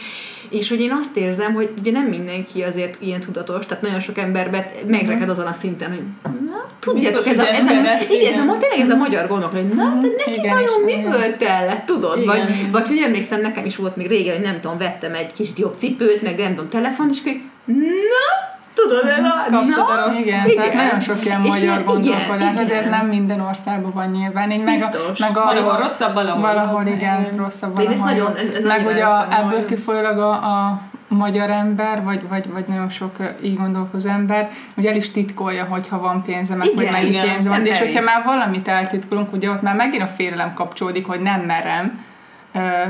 és 0.49 0.69
hogy 0.69 0.79
én 0.79 0.91
azt 1.01 1.17
érzem, 1.17 1.53
hogy 1.53 1.69
ugye 1.79 1.91
nem 1.91 2.05
mindenki 2.05 2.63
azért 2.63 3.01
ilyen 3.01 3.19
tudatos, 3.19 3.65
tehát 3.65 3.83
nagyon 3.83 3.99
sok 3.99 4.17
emberben 4.17 4.65
megreked 4.87 5.29
azon 5.29 5.45
a 5.45 5.53
szinten, 5.53 5.89
hogy 5.89 6.03
na, 6.23 6.69
tudjátok, 6.79 7.27
ez 7.27 7.37
a, 7.37 7.47
ez 7.47 7.63
a, 7.63 7.71
igen, 8.09 8.33
ez 8.33 8.39
a, 8.39 8.57
tényleg 8.57 8.79
ez 8.79 8.89
a 8.89 8.95
magyar 8.95 9.27
gondok, 9.27 9.51
hogy 9.51 9.67
na, 9.67 9.99
de 10.17 10.23
neki 10.25 10.39
igen, 10.39 10.53
vajon 10.53 10.81
miből 10.85 11.37
tellett, 11.37 11.85
tudod? 11.85 12.17
Igen, 12.17 12.27
vagy, 12.27 12.49
igen. 12.49 12.71
vagy 12.71 12.87
hogy 12.87 12.97
emlékszem, 12.97 13.41
nekem 13.41 13.65
is 13.65 13.75
volt 13.75 13.95
még 13.95 14.07
régen, 14.07 14.35
hogy 14.35 14.43
nem 14.43 14.59
tudom, 14.59 14.77
vettem 14.77 15.13
egy 15.13 15.31
kis 15.31 15.49
jobb 15.55 15.77
cipőt, 15.77 16.21
meg 16.21 16.37
nem 16.37 16.49
tudom, 16.49 16.69
telefon, 16.69 17.09
és 17.11 17.23
hogy 17.23 17.41
na, 17.65 18.49
tudod, 18.73 19.05
ez 19.05 19.23
a... 19.23 19.51
Kaptad 19.51 19.89
a 19.89 20.05
rossz. 20.05 20.17
Igen, 20.17 20.49
igen, 20.49 20.55
tehát 20.55 20.73
nagyon 20.73 21.01
sok 21.01 21.25
ilyen 21.25 21.41
magyar 21.41 21.61
ilyen, 21.61 21.83
gondolkodás, 21.83 22.53
igen, 22.53 22.65
igen. 22.65 22.89
nem 22.89 23.07
minden 23.07 23.39
országban 23.39 23.91
van 23.93 24.09
nyilván. 24.09 24.51
Én 24.51 24.59
meg, 24.59 24.81
a, 24.81 24.89
meg 25.19 25.37
a, 25.37 25.43
valahol 25.43 25.77
rosszabb, 25.77 26.13
valahol. 26.13 26.41
Valahol, 26.41 26.85
igen, 26.85 27.29
rosszabb, 27.37 27.75
valahol. 27.75 27.93
Ez 27.93 27.99
nagyon, 27.99 28.35
ez, 28.35 28.53
ez 28.53 28.63
meg 28.63 28.85
ugye 28.85 29.03
a, 29.03 29.27
ebből 29.31 29.65
kifolyólag 29.65 30.17
a, 30.17 30.31
a 30.31 30.81
magyar 31.15 31.49
ember, 31.49 32.03
vagy, 32.03 32.27
vagy, 32.27 32.49
vagy 32.49 32.65
nagyon 32.67 32.89
sok 32.89 33.15
így 33.43 33.57
gondolkozó 33.57 34.09
ember, 34.09 34.49
hogy 34.75 34.85
el 34.85 34.95
is 34.95 35.11
titkolja, 35.11 35.63
hogyha 35.63 35.99
van 35.99 36.23
pénze, 36.23 36.55
meg 36.55 36.67
igen, 36.67 36.77
hogy 36.77 36.93
mennyi 36.93 37.09
igen, 37.09 37.29
pénz 37.29 37.47
van. 37.47 37.65
És 37.65 37.79
hogyha 37.79 38.01
már 38.01 38.23
valamit 38.23 38.67
eltitkolunk, 38.67 39.33
ugye 39.33 39.49
ott 39.49 39.61
már 39.61 39.75
megint 39.75 40.03
a 40.03 40.07
félelem 40.07 40.53
kapcsolódik, 40.53 41.05
hogy 41.05 41.19
nem 41.19 41.41
merem 41.41 42.05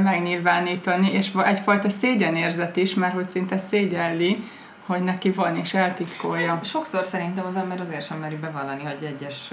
megnyilvánítani, 0.03 1.11
és 1.11 1.31
egyfajta 1.45 1.89
szégyenérzet 1.89 2.77
is, 2.77 2.93
mert 2.93 3.13
hogy 3.13 3.29
szinte 3.29 3.57
szégyelli, 3.57 4.43
hogy 4.89 5.03
neki 5.03 5.31
van, 5.31 5.55
és 5.55 5.73
eltitkolja. 5.73 6.59
Sokszor 6.63 7.05
szerintem 7.05 7.45
az 7.45 7.55
ember 7.55 7.79
azért 7.87 8.05
sem 8.05 8.17
meri 8.17 8.35
bevallani, 8.35 8.83
hogy 8.83 9.13
egyes 9.15 9.51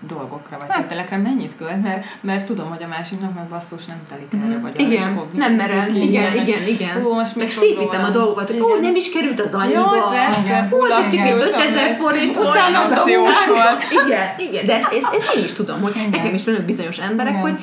dolgokra 0.00 0.58
vagy 0.58 0.76
tételekre 0.76 1.16
mennyit 1.16 1.56
költ, 1.56 1.82
mert, 1.82 2.04
mert 2.20 2.46
tudom, 2.46 2.68
hogy 2.68 2.82
a 2.82 2.86
másiknak 2.86 3.34
meg 3.34 3.44
basszus 3.44 3.84
nem 3.84 4.00
telik 4.08 4.32
erre, 4.32 4.44
mm-hmm. 4.44 4.62
vagy 4.62 4.80
igen, 4.80 5.12
arra, 5.12 5.26
nem 5.32 5.52
merem, 5.54 5.94
igen, 5.94 6.34
igen, 6.34 6.66
igen. 6.66 7.02
Hú, 7.02 7.12
most 7.12 7.36
meg 7.36 7.48
szépítem 7.48 8.04
a 8.04 8.10
dolgokat, 8.10 8.50
hogy 8.50 8.60
ó, 8.60 8.80
nem 8.80 8.94
is 8.94 9.12
került 9.12 9.40
az 9.40 9.54
annyiba. 9.54 9.96
Jó, 9.96 10.08
persze, 10.10 10.66
hogy 10.70 10.90
csak 11.10 11.42
5000 11.42 11.96
forint 11.96 12.36
utána 12.36 12.88
volt. 12.88 13.82
Igen, 14.06 14.28
igen, 14.38 14.66
de 14.66 14.74
ezt, 14.74 14.92
ezt, 14.92 15.08
ezt 15.12 15.34
én 15.36 15.44
is 15.44 15.52
tudom, 15.52 15.80
hogy 15.80 15.94
nekem 16.10 16.34
is 16.34 16.44
vannak 16.44 16.62
bizonyos 16.62 16.98
emberek, 16.98 17.34
hogy 17.34 17.58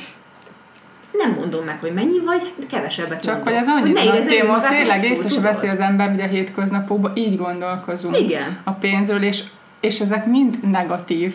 nem 1.18 1.34
mondom 1.40 1.66
meg, 1.66 1.80
hogy 1.80 1.94
mennyi 1.94 2.20
vagy, 2.20 2.54
de 2.60 2.66
kevesebbet 2.70 3.22
Csak 3.22 3.36
mondom. 3.36 3.54
hogy 3.54 3.64
az 3.64 3.68
annyira 3.68 4.04
nagy 4.04 4.26
téma, 4.26 4.60
tényleg 4.60 5.04
észre 5.04 5.30
se 5.30 5.42
veszi 5.42 5.68
az 5.68 5.80
ember, 5.80 6.10
hogy 6.10 6.22
a 6.22 6.28
hétköznapokban 6.28 7.12
így 7.16 7.38
gondolkozunk 7.38 8.20
Igen. 8.20 8.58
a 8.64 8.72
pénzről, 8.72 9.24
és, 9.24 9.44
és 9.80 10.00
ezek 10.00 10.26
mind 10.26 10.58
negatív 10.70 11.34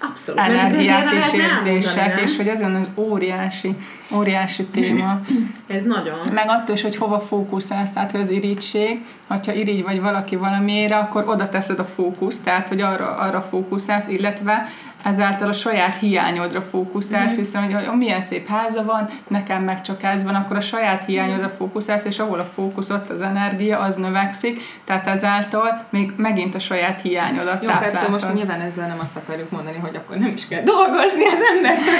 Abszolút. 0.00 0.40
energiák 0.40 1.12
és 1.12 1.32
érzések, 1.32 2.20
és 2.20 2.36
hogy 2.36 2.48
ezen 2.48 2.74
az 2.74 2.88
óriási, 2.94 3.76
óriási 4.14 4.64
téma. 4.64 5.20
Ez 5.66 5.82
nagyon. 5.84 6.18
Meg 6.32 6.44
attól 6.48 6.74
is, 6.74 6.82
hogy 6.82 6.96
hova 6.96 7.20
fókuszálsz, 7.20 7.92
tehát 7.92 8.10
hogy 8.10 8.20
az 8.20 8.30
irítség, 8.30 9.04
hogyha 9.28 9.52
irigy 9.52 9.82
vagy 9.82 10.00
valaki 10.00 10.36
valamiére, 10.36 10.96
akkor 10.96 11.24
oda 11.26 11.48
teszed 11.48 11.78
a 11.78 11.84
fókusz, 11.84 12.40
tehát 12.40 12.68
hogy 12.68 12.80
arra, 12.80 13.16
arra 13.16 13.40
fókuszálsz, 13.40 14.08
illetve 14.08 14.66
ezáltal 15.04 15.48
a 15.48 15.52
saját 15.52 15.98
hiányodra 15.98 16.62
fókuszálsz, 16.62 17.30
mm-hmm. 17.30 17.36
hiszen 17.36 17.62
hogy, 17.62 17.86
hogy 17.86 17.96
milyen 17.96 18.20
szép 18.20 18.48
háza 18.48 18.84
van, 18.84 19.08
nekem 19.28 19.62
meg 19.62 19.80
csak 19.80 20.02
ez 20.02 20.24
van, 20.24 20.34
akkor 20.34 20.56
a 20.56 20.60
saját 20.60 21.04
hiányodra 21.04 21.48
fókuszálsz, 21.48 22.04
és 22.04 22.18
ahol 22.18 22.38
a 22.38 22.44
fókusz 22.44 22.90
ott 22.90 23.10
az 23.10 23.20
energia, 23.20 23.78
az 23.78 23.96
növekszik, 23.96 24.60
tehát 24.84 25.06
ezáltal 25.06 25.84
még 25.90 26.12
megint 26.16 26.54
a 26.54 26.58
saját 26.58 27.00
hiányodat 27.00 27.62
Jó, 27.62 27.68
tápláltad. 27.68 28.00
persze 28.00 28.08
most 28.08 28.34
nyilván 28.34 28.60
ezzel 28.60 28.86
nem 28.86 28.98
azt 29.02 29.16
akarjuk 29.16 29.50
mondani, 29.50 29.76
hogy 29.76 29.96
akkor 29.96 30.16
nem 30.16 30.32
is 30.36 30.48
kell 30.48 30.62
dolgozni 30.62 31.26
az 31.26 31.40
ember, 31.54 31.76
csak 31.76 31.94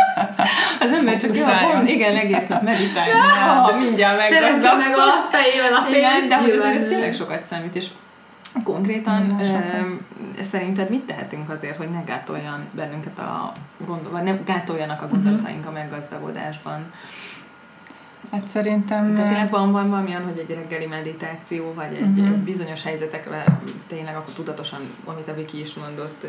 az 0.84 0.92
ember 0.92 1.16
csak 1.16 1.36
jó, 1.36 1.44
pont, 1.44 1.88
igen, 1.88 2.16
egész 2.16 2.46
nap 2.46 2.62
meditálni, 2.62 3.10
ja, 3.70 3.76
mindjárt 3.78 4.18
meggazdagszol. 4.18 4.76
meg 4.76 4.96
a 4.96 5.28
fejével 5.30 5.74
a 5.74 5.82
pénzt. 5.82 5.96
Igen, 5.96 6.28
de 6.28 6.36
hogy 6.36 6.74
ez 6.76 6.82
tényleg 6.88 7.12
sokat 7.12 7.44
számít, 7.44 7.76
és 7.76 7.86
Konkrétan 8.64 9.40
ö, 9.40 10.42
szerinted 10.42 10.90
mit 10.90 11.02
tehetünk 11.04 11.50
azért, 11.50 11.76
hogy 11.76 11.90
ne 11.90 12.02
gátoljan 12.02 12.64
bennünket 12.72 13.18
a 13.18 13.52
gondol, 13.86 14.12
vagy 14.12 14.22
ne 14.22 14.36
gátoljanak 14.44 15.02
a 15.02 15.06
mhm. 15.06 15.14
gondolataink 15.14 15.66
a 15.66 15.70
meggazdagodásban? 15.70 16.92
Hát 18.32 18.48
szerintem... 18.48 19.14
Tehát 19.14 19.30
tényleg 19.30 19.50
van, 19.50 19.72
van 19.72 19.90
valamilyen, 19.90 20.24
hogy 20.24 20.38
egy 20.48 20.54
reggeli 20.54 20.86
meditáció, 20.86 21.72
vagy 21.74 21.96
egy 21.96 22.18
uh-huh. 22.18 22.36
bizonyos 22.36 22.82
helyzetekre 22.82 23.44
tényleg 23.86 24.16
akkor 24.16 24.32
tudatosan, 24.32 24.80
amit 25.04 25.28
a 25.28 25.34
Viki 25.34 25.60
is 25.60 25.74
mondott, 25.74 26.26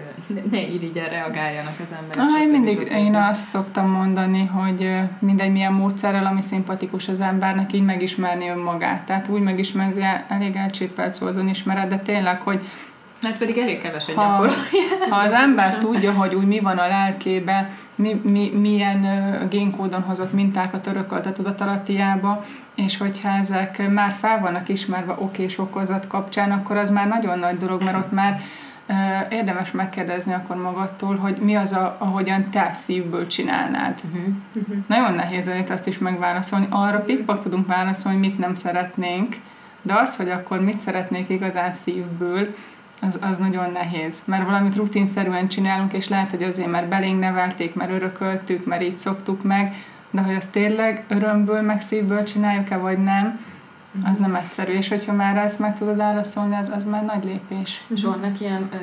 ne 0.52 0.62
irigyen 0.62 1.10
reagáljanak 1.10 1.80
az 1.80 1.96
emberek. 2.02 2.36
Ah, 2.36 2.42
én 2.42 2.50
mindig 2.50 2.92
én 2.92 3.16
azt 3.16 3.48
szoktam 3.48 3.90
mondani, 3.90 4.46
hogy 4.46 5.00
mindegy 5.20 5.52
milyen 5.52 5.74
módszerrel, 5.74 6.26
ami 6.26 6.42
szimpatikus 6.42 7.08
az 7.08 7.20
embernek, 7.20 7.74
így 7.74 7.86
megismerni 7.86 8.50
önmagát. 8.50 9.06
Tehát 9.06 9.28
úgy 9.28 9.42
megismerni, 9.42 10.04
elég 10.28 10.56
elcsépelt 10.56 11.14
szó 11.14 11.28
az 11.28 11.36
önismeret, 11.36 11.88
de 11.88 11.98
tényleg, 11.98 12.42
hogy 12.42 12.60
mert 13.22 13.38
pedig 13.38 13.58
elég 13.58 13.82
keves 13.82 14.08
egy 14.08 14.16
ha, 14.16 14.48
ha 15.10 15.16
az 15.16 15.32
ember 15.32 15.78
tudja, 15.78 16.12
hogy 16.12 16.36
úgy 16.36 16.48
mi 16.48 16.60
van 16.60 16.78
a 16.78 16.88
lelkébe, 16.88 17.70
mi, 18.02 18.22
mi, 18.24 18.50
milyen 18.50 19.08
génkódon 19.50 20.02
hozott 20.02 20.34
mintákat 20.34 20.88
örökölt 20.88 21.26
a 21.26 21.32
tudatalattiába, 21.32 22.46
és 22.76 22.98
hogyha 22.98 23.30
ezek 23.30 23.90
már 23.90 24.12
fel 24.12 24.40
vannak 24.40 24.70
ismerve 24.70 25.14
ok 25.18 25.38
és 25.38 25.60
okozat 25.60 26.08
kapcsán, 26.08 26.52
akkor 26.52 26.78
az 26.78 26.90
már 26.90 27.08
nagyon 27.08 27.40
nagy 27.40 27.58
dolog, 27.58 27.84
mert 27.84 27.98
ott 27.98 28.12
már 28.12 28.42
érdemes 29.30 29.72
megkérdezni 29.72 30.34
akkor 30.34 30.56
magadtól, 30.56 31.16
hogy 31.16 31.38
mi 31.38 31.56
az, 31.56 31.72
a, 31.74 31.96
ahogyan 32.00 32.50
te 32.50 32.70
szívből 32.74 33.28
csinálnád. 33.28 34.02
Uh-huh. 34.06 34.34
Uh-huh. 34.54 34.76
Nagyon 34.88 35.14
nehéz 35.14 35.48
itt 35.48 35.70
azt 35.70 35.88
is 35.88 35.98
megválaszolni. 35.98 36.68
Arra 36.70 37.00
pikpak 37.00 37.40
tudunk 37.40 37.68
válaszolni, 37.68 38.18
mit 38.18 38.38
nem 38.38 38.56
szeretnénk, 38.56 39.36
de 39.82 39.94
az, 39.94 40.18
hogy 40.18 40.30
akkor 40.30 40.60
mit 40.60 40.80
szeretnék 40.80 41.30
igazán 41.30 41.72
szívből, 41.72 42.56
az, 43.02 43.20
az 43.22 43.38
nagyon 43.38 43.72
nehéz, 43.72 44.22
mert 44.26 44.46
valamit 44.46 44.76
rutinszerűen 44.76 45.48
csinálunk, 45.48 45.94
és 45.94 46.08
lehet, 46.08 46.32
hogy 46.32 46.44
azért, 46.44 46.72
mert 46.72 46.88
belénk 46.88 47.20
nevelték, 47.20 47.74
mert 47.74 47.92
örököltük, 47.92 48.66
mert 48.66 48.82
így 48.82 48.98
szoktuk 48.98 49.44
meg, 49.44 49.76
de 50.12 50.22
hogy 50.22 50.36
azt 50.36 50.52
tényleg 50.52 51.04
örömből, 51.08 51.62
meg 51.62 51.82
szívből 51.82 52.24
csináljuk-e, 52.24 52.78
vagy 52.78 53.04
nem, 53.04 53.40
az 54.04 54.18
nem 54.18 54.36
egyszerű, 54.36 54.72
és 54.72 54.88
hogyha 54.88 55.14
már 55.14 55.38
ezt 55.38 55.60
meg 55.60 55.78
tudod 55.78 55.96
válaszolni, 55.96 56.56
az, 56.56 56.70
az 56.70 56.86
már 56.86 57.06
nagy 57.06 57.24
lépés. 57.24 57.84
És 57.88 58.04
vannak 58.04 58.40
ilyen 58.40 58.70
ö, 58.74 58.78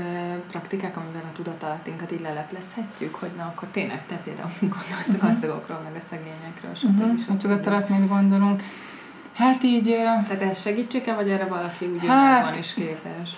praktikák, 0.50 0.96
amivel 0.96 1.22
a 1.24 1.36
tudatalattinkat 1.36 2.12
így 2.12 2.20
leleplezhetjük, 2.20 3.14
hogy 3.14 3.30
na 3.36 3.42
akkor 3.42 3.68
tényleg 3.70 4.06
te 4.06 4.14
például 4.14 4.48
gondolsz 4.60 5.22
a 5.22 5.26
gazdagokról, 5.26 5.80
meg 5.84 5.92
a 5.96 6.04
szegényekről, 6.08 6.74
stb. 6.74 7.00
Uh-huh. 7.00 7.34
A 7.34 7.36
tudatalat 7.36 7.88
mit 7.88 8.08
gondolunk? 8.08 8.62
Hát 9.34 9.62
így... 9.62 9.96
Tehát 10.26 10.42
ez 10.42 10.60
segítség-e, 10.60 11.14
vagy 11.14 11.28
erre 11.28 11.44
valaki 11.44 11.86
úgy 11.86 12.06
hát, 12.06 12.44
van 12.44 12.58
is 12.58 12.74
képes? 12.74 13.30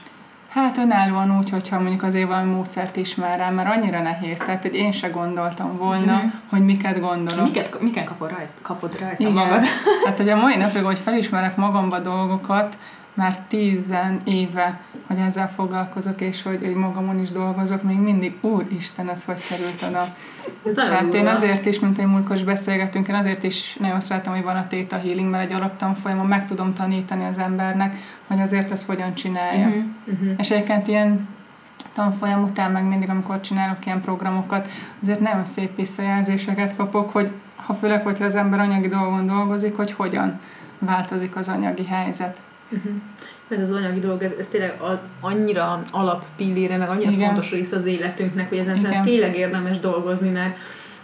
Hát 0.50 0.76
önállóan 0.76 1.38
úgy, 1.38 1.50
hogyha 1.50 1.80
mondjuk 1.80 2.02
azért 2.02 2.28
valami 2.28 2.52
módszert 2.52 2.96
ismer 2.96 3.38
rá, 3.38 3.50
mert 3.50 3.76
annyira 3.76 4.02
nehéz, 4.02 4.38
tehát 4.38 4.62
hogy 4.62 4.74
én 4.74 4.92
se 4.92 5.08
gondoltam 5.08 5.76
volna, 5.76 6.16
mm-hmm. 6.16 6.28
hogy 6.48 6.64
miket 6.64 7.00
gondolok. 7.00 7.44
Miket, 7.44 7.80
miken 7.80 8.04
kapod 8.04 8.30
rajta, 8.30 8.52
kapod 8.62 8.98
rajta 9.00 9.16
Igen. 9.18 9.32
magad? 9.32 9.62
Hát, 10.04 10.16
hogy 10.16 10.28
a 10.28 10.36
mai 10.36 10.56
napig, 10.56 10.82
hogy 10.82 10.98
felismerek 10.98 11.56
magamba 11.56 11.98
dolgokat, 11.98 12.76
már 13.14 13.38
tízen 13.48 14.20
éve, 14.24 14.80
hogy 15.10 15.18
ezzel 15.18 15.50
foglalkozok, 15.50 16.20
és 16.20 16.42
hogy, 16.42 16.58
hogy 16.64 16.74
magamon 16.74 17.20
is 17.20 17.30
dolgozok, 17.30 17.82
még 17.82 17.98
mindig, 17.98 18.34
úristen, 18.40 19.08
ez 19.08 19.24
hogy 19.24 19.46
került 19.48 19.82
oda. 19.88 20.04
Ez 20.66 20.74
Tehát 20.74 21.14
én 21.14 21.26
azért 21.26 21.66
is, 21.66 21.78
mint 21.78 21.98
egy 21.98 22.06
múltkor 22.06 22.44
beszélgetünk, 22.44 23.08
én 23.08 23.14
azért 23.14 23.42
is 23.42 23.76
nagyon 23.80 24.00
szeretem, 24.00 24.32
hogy 24.32 24.42
van 24.42 24.56
a 24.56 24.66
Theta 24.66 24.96
Healing, 24.96 25.30
mert 25.30 25.44
egy 25.44 25.52
alaptanfolyamon 25.52 26.26
meg 26.26 26.46
tudom 26.46 26.74
tanítani 26.74 27.24
az 27.24 27.38
embernek, 27.38 27.96
hogy 28.26 28.40
azért 28.40 28.70
ezt 28.70 28.86
hogyan 28.86 29.14
csinálja. 29.14 29.66
Uh-huh. 29.66 29.82
Uh-huh. 30.06 30.34
És 30.38 30.50
egyébként 30.50 30.88
ilyen 30.88 31.28
tanfolyam 31.94 32.42
után, 32.42 32.70
meg 32.70 32.84
mindig, 32.84 33.10
amikor 33.10 33.40
csinálok 33.40 33.86
ilyen 33.86 34.00
programokat, 34.00 34.68
azért 35.02 35.20
nagyon 35.20 35.44
szép 35.44 35.76
visszajelzéseket 35.76 36.76
kapok, 36.76 37.10
hogy 37.10 37.30
ha 37.56 37.74
főleg, 37.74 38.02
hogyha 38.02 38.24
az 38.24 38.34
ember 38.34 38.60
anyagi 38.60 38.88
dolgon 38.88 39.26
dolgozik, 39.26 39.76
hogy 39.76 39.92
hogyan 39.92 40.40
változik 40.78 41.36
az 41.36 41.48
anyagi 41.48 41.84
helyzet. 41.84 42.36
Uh-huh. 42.68 42.92
Ez 43.50 43.70
az 43.70 43.76
anyagi 43.76 44.00
dolog, 44.00 44.22
ez, 44.22 44.32
ez 44.38 44.46
tényleg 44.46 44.80
a, 44.80 45.00
annyira 45.20 45.84
alappillére, 45.90 46.76
meg 46.76 46.88
annyira 46.88 47.10
Igen. 47.10 47.26
fontos 47.26 47.50
része 47.50 47.76
az 47.76 47.86
életünknek, 47.86 48.48
hogy 48.48 48.58
ezen 48.58 48.76
Igen. 48.76 49.02
tényleg 49.02 49.36
érdemes 49.36 49.78
dolgozni, 49.78 50.28
mert 50.28 50.56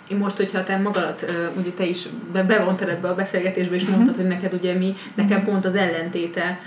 én 0.09 0.16
most, 0.16 0.37
hogyha 0.37 0.64
te 0.64 0.76
magadat, 0.76 1.26
ugye 1.56 1.70
te 1.70 1.85
is 1.85 2.09
bevontad 2.46 2.88
ebbe 2.88 3.09
a 3.09 3.14
beszélgetésbe, 3.14 3.74
és 3.74 3.85
mondtad, 3.85 4.09
uh-huh. 4.09 4.20
hogy 4.20 4.26
neked 4.26 4.54
ugye 4.54 4.74
mi, 4.74 4.94
nekem 5.14 5.44
pont 5.44 5.64
az 5.64 5.74
ellentéte 5.74 6.61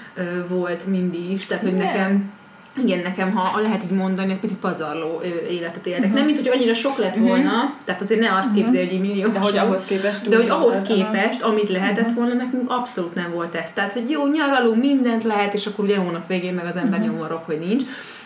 volt 0.47 0.87
mindig 0.87 1.31
is, 1.31 1.45
tehát 1.45 1.63
hogy 1.63 1.73
nekem 1.73 2.31
igen, 2.77 2.99
nekem, 2.99 3.35
ha 3.35 3.59
lehet 3.61 3.83
így 3.83 3.89
mondani, 3.89 4.31
egy 4.31 4.39
picit 4.39 4.57
pazarló 4.57 5.21
életet 5.49 5.85
élek. 5.85 5.99
Uh-huh. 5.99 6.15
Nem, 6.15 6.25
mint 6.25 6.37
hogy 6.37 6.47
annyira 6.47 6.73
sok 6.73 6.97
lett 6.97 7.15
volna, 7.15 7.53
uh-huh. 7.53 7.69
tehát 7.85 8.01
azért 8.01 8.19
ne 8.19 8.37
azt 8.37 8.53
képzelj, 8.53 8.87
hogy 8.87 8.99
millió. 8.99 9.27
De 9.27 9.39
hogy 9.39 9.57
ahhoz 9.57 9.83
képest. 9.83 10.29
De 10.29 10.35
hogy 10.35 10.49
ahhoz 10.49 10.81
képest, 10.81 11.41
amit 11.41 11.69
lehetett 11.69 12.09
uh-huh. 12.09 12.17
volna, 12.17 12.33
nekünk 12.33 12.69
abszolút 12.71 13.15
nem 13.15 13.31
volt 13.33 13.55
ez. 13.55 13.71
Tehát, 13.71 13.93
hogy 13.93 14.09
jó, 14.09 14.27
nyaralunk, 14.27 14.81
mindent 14.81 15.23
lehet, 15.23 15.53
és 15.53 15.65
akkor 15.65 15.85
ugye 15.85 15.97
hónap 15.97 16.27
végén 16.27 16.53
meg 16.53 16.65
az 16.65 16.75
ember 16.75 16.99
uh-huh. 16.99 17.15
nyomorok, 17.15 17.45
hogy 17.45 17.59
nincs 17.59 17.83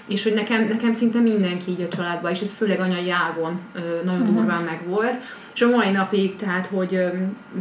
és 0.08 0.24
hogy 0.24 0.34
nekem, 0.34 0.66
nekem 0.68 0.94
szinte 0.94 1.20
mindenki 1.20 1.72
így 1.72 1.82
a 1.82 1.96
családban, 1.96 2.32
és 2.32 2.42
ez 2.42 2.52
főleg 2.52 2.80
anyai 2.80 3.12
ágon 3.12 3.60
nagyon 4.04 4.22
uh-huh. 4.22 4.36
durván 4.36 4.64
meg 4.64 4.82
volt, 4.88 5.18
és 5.54 5.62
a 5.62 5.70
mai 5.70 5.90
napig, 5.90 6.36
tehát, 6.36 6.66
hogy, 6.66 7.00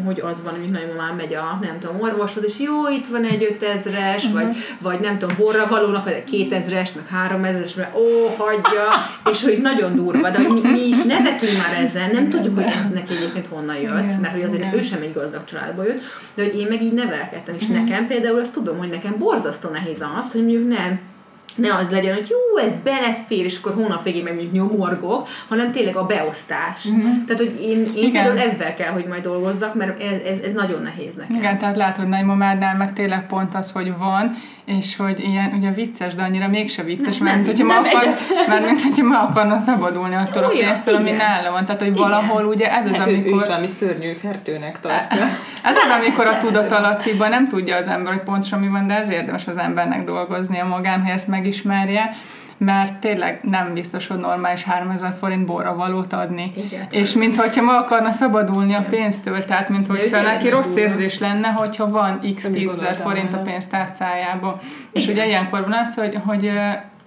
hogy 0.05 0.21
az 0.21 0.43
van, 0.43 0.53
hogy 0.61 0.71
nagymamám 0.71 1.17
megy 1.17 1.35
a, 1.35 1.59
nem 1.63 1.79
tudom, 1.81 2.01
orvoshoz, 2.01 2.45
és 2.45 2.59
jó, 2.59 2.89
itt 2.89 3.07
van 3.07 3.25
egy 3.25 3.57
5000-es, 3.61 4.17
uh-huh. 4.17 4.33
vagy, 4.33 4.57
vagy 4.81 5.01
nem 5.01 5.19
tudom, 5.19 5.37
borra 5.39 5.67
valónak, 5.67 6.09
egy 6.09 6.49
2000-es, 6.51 6.89
meg 6.95 7.31
3000-es, 7.31 7.77
mert 7.77 7.97
ó, 7.97 8.35
hagyja, 8.39 8.89
és 9.33 9.43
hogy 9.43 9.59
nagyon 9.61 9.95
durva, 9.97 10.31
de 10.31 10.39
hogy 10.43 10.63
mi, 10.63 10.71
mi 10.71 10.87
is 10.89 11.03
nevetünk 11.03 11.53
már 11.57 11.85
ezzel, 11.85 12.09
nem 12.13 12.29
tudjuk, 12.29 12.55
hogy 12.55 12.73
ez 12.79 12.89
neki 12.89 13.17
egyébként 13.17 13.47
honnan 13.47 13.77
jött, 13.77 14.21
mert 14.21 14.33
hogy 14.33 14.43
azért 14.43 14.75
ő 14.75 14.81
sem 14.81 15.03
egy 15.03 15.13
gazdag 15.13 15.45
családból 15.45 15.85
jött, 15.85 16.03
de 16.35 16.43
hogy 16.43 16.59
én 16.59 16.67
meg 16.67 16.83
így 16.83 16.95
nevelkedtem, 16.95 17.55
és 17.55 17.63
uh-huh. 17.63 17.79
nekem 17.79 18.07
például 18.07 18.41
azt 18.41 18.53
tudom, 18.53 18.79
hogy 18.79 18.91
nekem 18.91 19.15
borzasztó 19.19 19.69
nehéz 19.69 20.05
az, 20.19 20.33
hogy 20.33 20.41
mondjuk 20.41 20.69
nem 20.69 21.01
ne 21.55 21.75
az 21.75 21.91
legyen, 21.91 22.15
hogy 22.15 22.29
jó, 22.29 22.67
ez 22.67 22.73
belefér, 22.85 23.45
és 23.45 23.59
akkor 23.59 23.75
hónap 23.75 24.03
végén 24.05 24.23
meg 24.23 24.35
még 24.35 24.53
nyomorgok, 24.53 25.29
hanem 25.49 25.73
tényleg 25.73 25.97
a 25.97 26.07
beosztás. 26.07 26.85
Uh-huh. 26.85 27.25
Tehát, 27.27 27.43
hogy 27.43 27.61
én, 27.61 27.87
én 27.97 28.13
például 28.13 28.39
ebben 28.39 28.75
kell, 28.75 28.91
hogy 28.91 29.07
majd 29.07 29.23
dolgozzak, 29.23 29.75
mert 29.75 30.03
ez, 30.03 30.21
ez, 30.27 30.39
ez 30.39 30.53
nagyon 30.53 30.83
nehéz 30.83 31.15
nekem. 31.15 31.37
Igen, 31.37 31.59
tehát 31.59 31.77
látod, 31.77 32.09
nagymamádnál 32.09 32.77
meg 32.77 32.93
tényleg 32.93 33.27
pont 33.27 33.55
az, 33.55 33.73
hogy 33.73 33.93
van, 33.99 34.35
és 34.65 34.97
hogy 34.97 35.21
ilyen 35.21 35.53
ugye 35.59 35.71
vicces, 35.71 36.15
de 36.15 36.23
annyira 36.23 36.49
mégse 36.49 36.83
vicces, 36.83 37.19
nem, 37.19 37.27
mert 37.27 37.37
mint 37.37 37.49
hogyha 37.49 37.67
ma, 37.67 37.89
akar, 37.89 38.05
mert 38.49 38.65
mint 38.67 38.83
hogyha 38.83 39.07
ma 39.07 39.21
akarna 39.21 39.59
szabadulni 39.59 40.15
attól 40.15 40.45
a 40.45 40.49
pénztől, 40.49 40.95
ami 40.95 41.11
nála 41.11 41.51
van. 41.51 41.65
Tehát, 41.65 41.81
hogy 41.81 41.91
igen. 41.91 42.03
valahol 42.03 42.45
ugye 42.45 42.73
ez 42.73 42.87
az, 42.87 42.97
hát 42.97 43.07
amikor... 43.07 43.33
Ő 43.33 43.37
is 43.37 43.47
valami 43.47 43.67
szörnyű 43.67 44.13
fertőnek 44.13 44.81
tartja. 44.81 45.27
Ez 45.63 45.77
az, 45.77 45.91
amikor 46.01 46.27
a 46.27 46.39
tudatalattiban 46.39 47.29
nem 47.29 47.49
tudja 47.49 47.77
az 47.77 47.89
ember, 47.89 48.13
hogy 48.13 48.23
pontosan 48.23 48.61
mi 48.61 48.69
van, 48.69 48.87
de 48.87 48.95
ez 48.95 49.11
érdemes 49.11 49.47
az 49.47 49.57
embernek 49.57 50.05
dolgoznia 50.05 50.65
magán, 50.65 51.01
hogy 51.03 51.11
ezt 51.11 51.29
megismerje 51.29 52.17
mert 52.65 52.99
tényleg 52.99 53.39
nem 53.43 53.75
biztos, 53.75 54.07
hogy 54.07 54.19
normális 54.19 54.63
3000 54.63 55.15
forint 55.19 55.47
borra 55.47 55.75
valót 55.75 56.13
adni. 56.13 56.53
Igen. 56.57 56.87
És 56.91 57.13
mint 57.13 57.37
hogyha 57.37 57.63
ma 57.63 57.77
akarna 57.77 58.13
szabadulni 58.13 58.75
a 58.75 58.87
pénztől, 58.91 59.45
tehát 59.45 59.69
mint 59.69 59.87
hogyha 59.87 60.21
neki 60.21 60.49
rossz 60.49 60.77
érzés 60.77 61.19
lenne, 61.19 61.49
hogyha 61.49 61.91
van 61.91 62.21
x 62.35 62.51
10 62.51 62.71
forint 63.03 63.33
a 63.33 63.39
pénztárcájába. 63.39 64.61
És 64.93 65.07
ugye 65.07 65.27
ilyenkor 65.27 65.61
van 65.61 65.73
az, 65.73 65.95
hogy, 65.95 66.19
hogy 66.27 66.51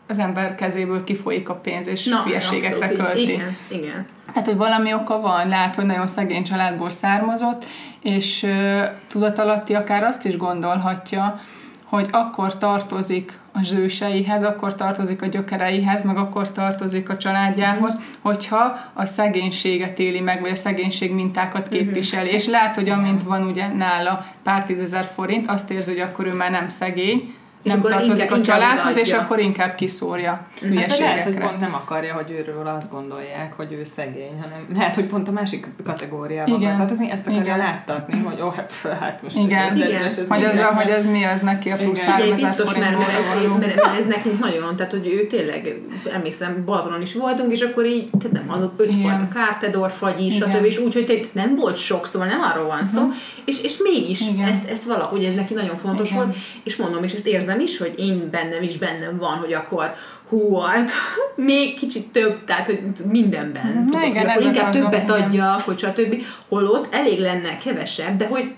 az 0.08 0.20
ember 0.20 0.56
kezéből 0.56 1.04
kifolyik 1.04 1.50
a 1.50 1.56
pénz, 1.56 1.88
és 1.88 2.06
Na, 2.06 2.24
hülyeségekre 2.24 2.88
költi. 2.88 3.32
Igen, 3.32 3.56
igen. 3.68 4.08
Tehát, 4.26 4.46
hogy 4.50 4.58
valami 4.58 4.94
oka 4.94 5.22
van, 5.22 5.48
lehet, 5.48 5.76
hogy 5.76 5.86
nagyon 5.86 6.08
szegény 6.08 6.44
családból 6.44 6.89
származott, 6.89 7.65
és 8.02 8.44
uh, 8.44 8.82
tudatalatti 9.08 9.74
akár 9.74 10.04
azt 10.04 10.26
is 10.26 10.38
gondolhatja, 10.38 11.39
hogy 11.84 12.08
akkor 12.12 12.58
tartozik 12.58 13.39
az 13.62 13.74
őseihez, 13.74 14.44
akkor 14.44 14.76
tartozik 14.76 15.22
a 15.22 15.26
gyökereihez, 15.26 16.04
meg 16.04 16.18
akkor 16.18 16.52
tartozik 16.52 17.10
a 17.10 17.18
családjához, 17.18 18.00
hogyha 18.22 18.78
a 18.94 19.06
szegénységet 19.06 20.00
éli 20.00 20.20
meg, 20.20 20.41
vagy 20.41 20.52
a 20.52 20.56
szegénység 20.56 21.13
mintákat 21.13 21.70
mhm. 21.70 21.76
képviseli. 21.76 22.30
És 22.30 22.46
lehet, 22.48 22.76
hogy 22.76 22.89
amint 22.89 23.24
van 23.24 23.44
ugye 23.44 23.68
nála 23.68 24.26
pár 24.44 24.65
tízezer 24.65 25.04
forint, 25.04 25.50
azt 25.50 25.72
érzi, 25.72 25.91
hogy 25.91 26.02
akkor 26.02 26.28
ő 26.28 26.36
már 26.36 26.52
nem 26.52 26.68
szegény, 26.68 27.34
nem 27.65 27.82
tartozik 27.82 28.32
a 28.32 28.41
családhoz, 28.41 28.97
és 28.97 29.12
akkor 29.12 29.39
inkább 29.39 29.75
kiszórja 29.75 30.47
hát 30.75 30.97
lehet, 30.97 31.23
hogy 31.23 31.38
pont 31.38 31.60
nem 31.60 31.73
akarja, 31.73 32.13
hogy 32.13 32.32
őről 32.32 32.67
azt 32.67 32.91
gondolják, 32.91 33.54
hogy 33.56 33.71
ő 33.71 33.84
szegény, 33.84 34.39
hanem 34.41 34.65
lehet, 34.73 34.95
hogy 34.95 35.06
pont 35.06 35.28
a 35.28 35.32
másik 35.32 35.67
kategóriába 35.86 36.56
Igen. 36.56 36.75
tartozni, 36.75 37.12
ezt 37.12 37.28
akarja 37.28 37.43
Igen. 37.43 37.58
láttatni, 37.58 38.19
hogy 38.19 38.41
ó, 38.41 38.49
hát, 38.49 38.73
hát 38.99 39.21
most 39.21 39.38
Igen. 39.38 39.78
Igen. 39.78 40.04
Ez 40.04 40.21
hogy, 40.28 40.43
az, 40.43 40.58
a, 40.58 40.65
hogy 40.65 40.89
ez 40.89 41.06
mi 41.06 41.23
az 41.23 41.41
neki 41.41 41.69
a 41.69 41.75
plusz 41.75 42.04
3000 42.04 42.49
biztos, 42.49 42.78
mert, 42.78 42.97
mert, 42.97 43.60
mert, 43.60 43.75
mert, 43.75 43.97
ez 43.97 44.06
nekünk 44.06 44.39
nagyon, 44.39 44.75
tehát 44.75 44.91
hogy 44.91 45.08
ő 45.08 45.28
tényleg, 45.28 45.80
emlékszem, 46.13 46.63
Balatonon 46.65 47.01
is 47.01 47.13
voltunk, 47.13 47.51
és 47.51 47.62
akkor 47.62 47.86
így, 47.86 48.10
tehát 48.19 48.32
nem 48.32 48.58
azok 48.58 48.73
ötfajta 48.78 49.28
kártedor, 49.34 49.91
fagyi, 49.91 50.30
stb. 50.30 50.63
És 50.63 50.78
úgy, 50.78 50.93
hogy 50.93 51.30
nem 51.32 51.56
volt 51.56 51.75
sok, 51.75 52.08
szóval 52.08 52.28
nem 52.28 52.41
arról 52.41 52.65
van 52.65 52.86
szó, 52.86 52.99
uh-huh. 52.99 53.15
és, 53.45 53.63
és 53.63 53.78
mégis 53.78 54.21
ez, 54.49 54.60
ez 54.69 54.86
valahogy 54.86 55.23
ez 55.23 55.34
neki 55.34 55.54
nagyon 55.54 55.78
fontos 55.78 56.12
Igen. 56.12 56.23
volt, 56.23 56.38
és 56.63 56.75
mondom, 56.75 57.04
és 57.04 57.13
ezt 57.13 57.28
érzem 57.28 57.55
is, 57.60 57.78
hogy 57.78 57.94
én 57.98 58.30
bennem 58.32 58.63
is 58.63 58.78
bennem 58.78 59.18
van, 59.18 59.38
hogy 59.38 59.54
akkor 59.54 59.94
hú, 60.30 60.58
hát 60.58 60.91
még 61.36 61.78
kicsit 61.78 62.08
több, 62.08 62.44
tehát 62.44 62.65
hogy 62.65 62.80
mindenben. 63.10 63.65
Mm, 63.65 63.86
tudod, 63.86 64.08
igen, 64.08 64.30
hogy 64.30 64.44
inkább 64.44 64.74
többet 64.74 65.10
adja, 65.10 65.62
hogy 65.65 65.80
stb. 65.80 66.24
Holott 66.48 66.94
elég 66.94 67.20
lenne 67.20 67.58
kevesebb, 67.58 68.18
de 68.18 68.28
hogy 68.28 68.54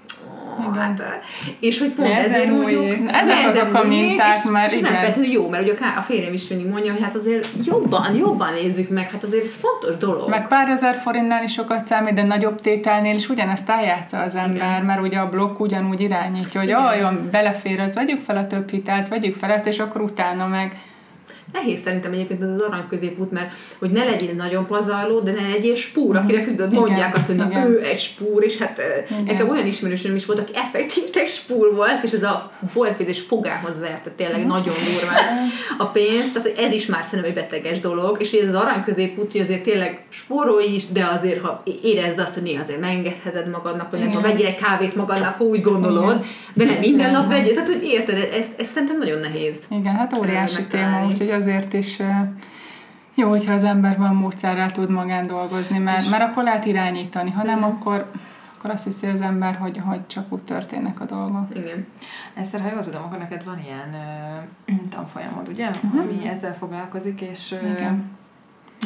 hát, 0.74 1.04
és 1.60 1.80
hogy 1.80 1.90
pont 1.90 2.10
Nehezen 2.10 2.34
ezért 2.34 2.50
mondjuk... 2.50 3.12
Ezek 3.12 3.48
azok 3.48 3.74
a 3.74 3.88
minták 3.88 4.36
és, 4.36 4.50
már, 4.52 4.68
és 4.68 4.78
igen. 4.78 4.92
nem 4.92 5.02
feltétlenül 5.02 5.32
jó, 5.32 5.50
mert 5.50 5.64
ugye 5.64 5.74
a 5.98 6.02
férjem 6.02 6.34
is 6.34 6.48
mindig 6.48 6.68
mondja, 6.68 6.92
hogy 6.92 7.02
hát 7.02 7.16
azért 7.16 7.48
jobban, 7.64 8.16
jobban 8.16 8.54
nézzük 8.54 8.90
meg, 8.90 9.12
hát 9.12 9.24
azért 9.24 9.44
ez 9.44 9.56
fontos 9.56 9.98
dolog. 9.98 10.30
Meg 10.30 10.48
pár 10.48 10.70
ezer 10.70 10.96
forintnál 10.96 11.44
is 11.44 11.54
sokat 11.54 11.86
számít, 11.86 12.14
de 12.14 12.24
nagyobb 12.24 12.62
tételnél 12.62 13.16
is 13.16 13.30
ugyanezt 13.30 13.70
eljátsza 13.70 14.20
az 14.20 14.36
ember, 14.36 14.56
igen. 14.56 14.86
mert 14.86 15.02
ugye 15.02 15.18
a 15.18 15.30
blokk 15.30 15.60
ugyanúgy 15.60 16.02
irányítja, 16.02 16.60
hogy 16.60 16.74
olyan 16.74 17.28
belefér, 17.32 17.80
az 17.80 17.94
vegyük 17.94 18.22
fel 18.22 18.38
a 18.38 18.48
több 18.48 18.70
hitelt, 18.70 19.08
vegyük 19.08 19.36
fel 19.36 19.52
ezt, 19.52 19.68
és 19.68 19.80
akkor 19.80 20.02
utána 20.02 20.48
meg 20.48 20.78
nehéz 21.52 21.80
szerintem 21.80 22.12
egyébként 22.12 22.42
ez 22.42 22.50
az 22.50 22.62
arany 22.62 22.88
középút, 22.90 23.32
mert 23.32 23.52
hogy 23.80 23.90
ne 23.90 24.04
legyél 24.04 24.34
nagyon 24.34 24.66
pazarló, 24.66 25.20
de 25.20 25.32
ne 25.32 25.48
legyél 25.48 25.76
spúr, 25.76 26.16
mhm. 26.16 26.24
akire 26.24 26.40
tudod, 26.40 26.72
mondják 26.72 27.18
azt, 27.18 27.26
hogy 27.26 27.36
na, 27.36 27.68
ő 27.68 27.82
egy 27.84 28.00
spúr, 28.00 28.44
és 28.44 28.58
hát 28.58 28.82
nekem 29.26 29.50
olyan 29.50 29.66
ismerősöm 29.66 30.16
is 30.16 30.26
volt, 30.26 30.40
aki 30.40 30.52
effektív 30.56 31.04
spúr 31.28 31.76
volt, 31.76 32.04
és 32.04 32.12
ez 32.12 32.24
a 32.24 32.52
volt 32.74 32.96
pénz 32.96 33.10
és 33.10 33.20
fogához 33.20 33.80
verte 33.80 34.10
tényleg 34.10 34.44
mm. 34.44 34.48
nagyon 34.48 34.74
durván 34.74 35.48
a 35.78 35.86
pénzt, 35.86 36.34
tehát 36.34 36.58
ez 36.58 36.72
is 36.72 36.86
már 36.86 37.04
szerintem 37.04 37.30
egy 37.30 37.38
beteges 37.38 37.80
dolog, 37.80 38.18
és 38.20 38.32
ez 38.32 38.48
az 38.48 38.54
arany 38.54 38.84
középút, 38.84 39.32
hogy 39.32 39.42
azért 39.42 39.64
tényleg 39.64 40.06
spórolj 40.10 40.74
is, 40.74 40.88
de 40.88 41.06
azért, 41.06 41.42
ha 41.42 41.64
érezd 41.84 42.20
azt, 42.20 42.34
hogy 42.34 42.44
néha 42.44 42.60
azért 42.60 42.80
megengedheted 42.80 43.50
magadnak, 43.50 43.90
vagy 43.90 44.00
nem 44.00 44.10
tudom, 44.10 44.24
vegyél 44.24 44.46
egy 44.46 44.56
kávét 44.56 44.96
magadnak, 44.96 45.36
ha 45.36 45.44
úgy 45.44 45.62
gondolod, 45.62 46.16
Igen. 46.16 46.28
de 46.54 46.64
nem 46.66 46.80
minden 46.80 47.12
nap 47.12 47.30
vegyél, 47.30 47.54
tehát 47.54 47.68
hogy 47.68 47.84
érted, 47.84 48.18
ez, 48.18 48.46
ez 48.58 48.68
szerintem 48.68 48.98
nagyon 48.98 49.20
nehéz. 49.20 49.58
Igen, 49.70 49.96
hát 49.96 50.18
óriási 50.18 50.64
téma, 50.64 51.06
úgyhogy 51.06 51.30
azért 51.38 51.74
is 51.74 52.02
jó, 53.20 53.30
hogyha 53.30 53.54
az 53.54 53.64
ember 53.64 53.98
van 53.98 54.16
módszerrel 54.16 54.72
tud 54.72 54.90
magán 54.90 55.28
dolgozni, 55.28 55.78
mert, 55.78 56.10
mert 56.10 56.24
akkor 56.24 56.44
lehet 56.44 56.66
irányítani, 56.66 57.32
ha 57.32 57.44
nem, 57.44 57.64
akkor, 57.64 58.12
akkor 58.58 58.70
azt 58.70 58.84
hiszi 58.84 59.08
az 59.08 59.22
ember, 59.22 59.56
hogy, 59.56 59.82
hogy 59.86 60.08
csak 60.08 60.34
úgy 60.34 60.42
történnek 60.42 61.00
a 61.00 61.06
dolgok. 61.06 61.48
Igen. 61.56 61.88
Eszter, 62.34 62.62
ha 62.62 62.70
jól 62.72 62.84
tudom, 62.84 63.04
akkor 63.04 63.18
neked 63.18 63.44
van 63.44 63.60
ilyen 63.66 63.96
uh, 64.68 64.90
tanfolyamod, 64.90 65.48
ugye? 65.48 65.70
Uh-huh. 65.70 66.02
Ami 66.02 66.28
ezzel 66.28 66.56
foglalkozik, 66.56 67.22
és 67.22 67.56
Igen. 67.76 68.16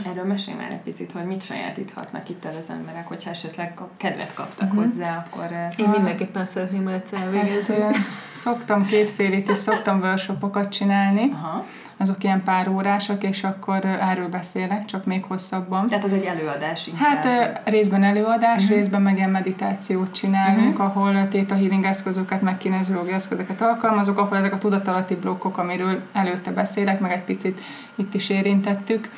Erről 0.09 0.25
mesélj 0.25 0.57
már 0.57 0.71
egy 0.71 0.81
picit, 0.81 1.11
hogy 1.11 1.25
mit 1.25 1.43
sajátíthatnak 1.43 2.29
itt 2.29 2.45
el 2.45 2.55
az 2.61 2.69
emberek, 2.69 3.07
hogyha 3.07 3.29
esetleg 3.29 3.79
kedvet 3.97 4.33
kaptak 4.33 4.67
uh-huh. 4.67 4.83
hozzá, 4.83 5.25
akkor... 5.25 5.49
Én 5.77 5.85
a... 5.85 5.91
mindenképpen 5.91 6.45
szeretném 6.45 6.87
egyszer 6.87 7.21
elvégezni. 7.21 7.79
Hát, 7.79 7.95
szoktam 8.31 8.85
kétfélét 8.85 9.49
és 9.49 9.57
szoktam 9.57 9.99
workshopokat 9.99 10.71
csinálni. 10.71 11.31
Aha 11.33 11.65
azok 12.01 12.23
ilyen 12.23 12.43
pár 12.43 12.67
órások, 12.67 13.23
és 13.23 13.43
akkor 13.43 13.85
erről 13.85 14.27
beszélek, 14.27 14.85
csak 14.85 15.05
még 15.05 15.23
hosszabban. 15.23 15.87
Tehát 15.87 16.03
az 16.03 16.13
egy 16.13 16.23
előadás 16.23 16.87
inkább. 16.87 17.23
Hát 17.23 17.61
részben 17.63 18.03
előadás, 18.03 18.61
uh-huh. 18.61 18.77
részben 18.77 19.01
meg 19.01 19.17
ilyen 19.17 19.29
meditációt 19.29 20.11
csinálunk, 20.11 20.79
uh-huh. 20.79 20.97
ahol 20.97 21.27
Theta 21.27 21.55
Healing 21.55 21.85
eszközöket, 21.85 22.41
meg 22.41 22.57
kinezológiai 22.57 23.13
eszközöket 23.13 23.61
alkalmazok, 23.61 24.17
ahol 24.17 24.37
ezek 24.37 24.53
a 24.53 24.57
tudatalatti 24.57 25.15
blokkok, 25.15 25.57
amiről 25.57 26.01
előtte 26.13 26.51
beszélek, 26.51 26.99
meg 26.99 27.11
egy 27.11 27.23
picit 27.23 27.61
itt 27.95 28.13
is 28.13 28.29
érintettük, 28.29 29.09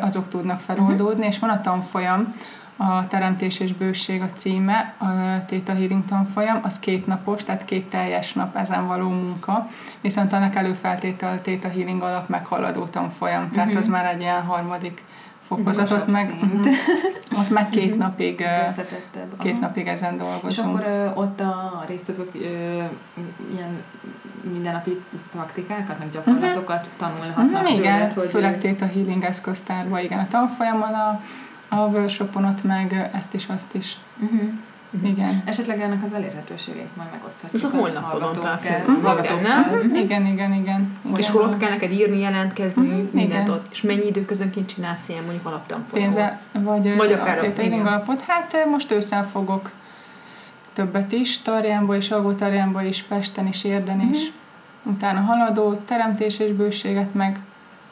azok 0.00 0.28
tudnak 0.28 0.60
feloldódni, 0.60 1.12
uh-huh. 1.12 1.26
és 1.26 1.38
van 1.38 1.50
a 1.50 1.60
tanfolyam, 1.60 2.34
a 2.82 3.06
Teremtés 3.08 3.60
és 3.60 3.72
Bőség 3.72 4.22
a 4.22 4.30
címe, 4.34 4.94
a 4.98 5.44
Theta 5.46 5.72
Healing 5.72 6.04
tanfolyam, 6.04 6.60
az 6.62 6.78
két 6.78 7.06
napos, 7.06 7.44
tehát 7.44 7.64
két 7.64 7.88
teljes 7.88 8.32
nap 8.32 8.56
ezen 8.56 8.86
való 8.86 9.08
munka, 9.08 9.68
viszont 10.00 10.32
annak 10.32 10.54
előfeltétel 10.54 11.32
a 11.36 11.40
Theta 11.40 11.68
Healing 11.68 12.02
alap 12.02 12.28
meghaladó 12.28 12.84
tanfolyam, 12.84 13.50
tehát 13.50 13.66
uh-huh. 13.66 13.80
az 13.80 13.88
már 13.88 14.14
egy 14.14 14.20
ilyen 14.20 14.42
harmadik 14.42 15.02
fokozatot, 15.46 16.10
meg, 16.10 16.34
uh-huh. 16.42 16.66
ott 17.40 17.50
meg 17.50 17.68
két 17.68 17.84
uh-huh. 17.84 17.98
napig 17.98 18.44
két 19.38 19.52
Aha. 19.52 19.60
napig 19.60 19.86
ezen 19.86 20.16
dolgozunk. 20.16 20.78
És 20.78 20.84
akkor 20.84 20.86
ö, 20.86 21.10
ott 21.14 21.40
a 21.40 21.84
résztvevők 21.88 22.34
ilyen 23.54 23.82
mindennapi 24.52 25.00
praktikákat, 25.32 25.98
meg 25.98 26.10
gyakorlatokat 26.10 26.86
uh-huh. 26.86 27.14
tanulhatnak 27.16 27.62
uh-huh. 27.62 27.78
Igen, 27.78 27.94
tőled, 27.94 28.12
hogy 28.12 28.30
főleg 28.30 28.58
Theta 28.58 28.86
Healing 28.86 29.24
eszköztárban, 29.24 30.00
igen, 30.00 30.18
a 30.18 30.28
tanfolyamon 30.28 30.94
a 30.94 31.20
a 31.70 31.76
workshopon 31.76 32.44
ott 32.44 32.64
meg 32.64 33.10
ezt 33.14 33.34
is, 33.34 33.46
azt 33.46 33.74
is. 33.74 33.96
Uh-huh. 34.22 34.40
Igen. 35.04 35.42
Esetleg 35.44 35.80
ennek 35.80 36.04
az 36.04 36.12
elérhetőségét 36.12 36.96
majd 36.96 37.08
megoszthatjuk. 37.10 37.62
Ez 37.62 37.68
a 37.72 37.76
holnapon 37.76 38.20
van 38.20 39.02
hallgatókkal. 39.02 39.40
nem? 39.40 39.94
Igen, 39.94 40.26
igen, 40.26 40.52
igen. 40.52 40.88
És 41.16 41.28
akkor 41.28 41.42
ott 41.42 41.56
kell 41.56 41.70
neked 41.70 41.92
írni, 41.92 42.18
jelentkezni, 42.20 42.86
Mhm, 42.86 42.94
mindent 43.12 43.42
igen. 43.44 43.50
ott. 43.50 43.66
És 43.70 43.82
mennyi 43.82 44.06
időközönként 44.06 44.68
csinálsz 44.74 45.08
ilyen 45.08 45.22
mondjuk 45.22 45.46
alaptanfolyamot? 45.46 46.14
pénze, 46.14 46.40
vagy, 46.52 46.62
Vagy 46.82 46.96
vagy 46.96 47.12
akár 47.12 47.38
a 47.38 47.86
alapot. 47.86 48.20
Hát 48.26 48.66
most 48.70 48.90
ősszel 48.92 49.24
fogok 49.28 49.70
többet 50.72 51.12
is, 51.12 51.38
Tarjánba 51.42 51.96
is, 51.96 52.10
Algótarjánba 52.10 52.82
is, 52.82 53.02
Pesten 53.02 53.46
is, 53.46 53.64
Érden 53.64 53.96
Mhm. 53.96 54.12
is. 54.12 54.32
Utána 54.84 55.20
haladó 55.20 55.74
teremtés 55.74 56.38
és 56.38 56.52
bőséget 56.52 57.14
meg 57.14 57.38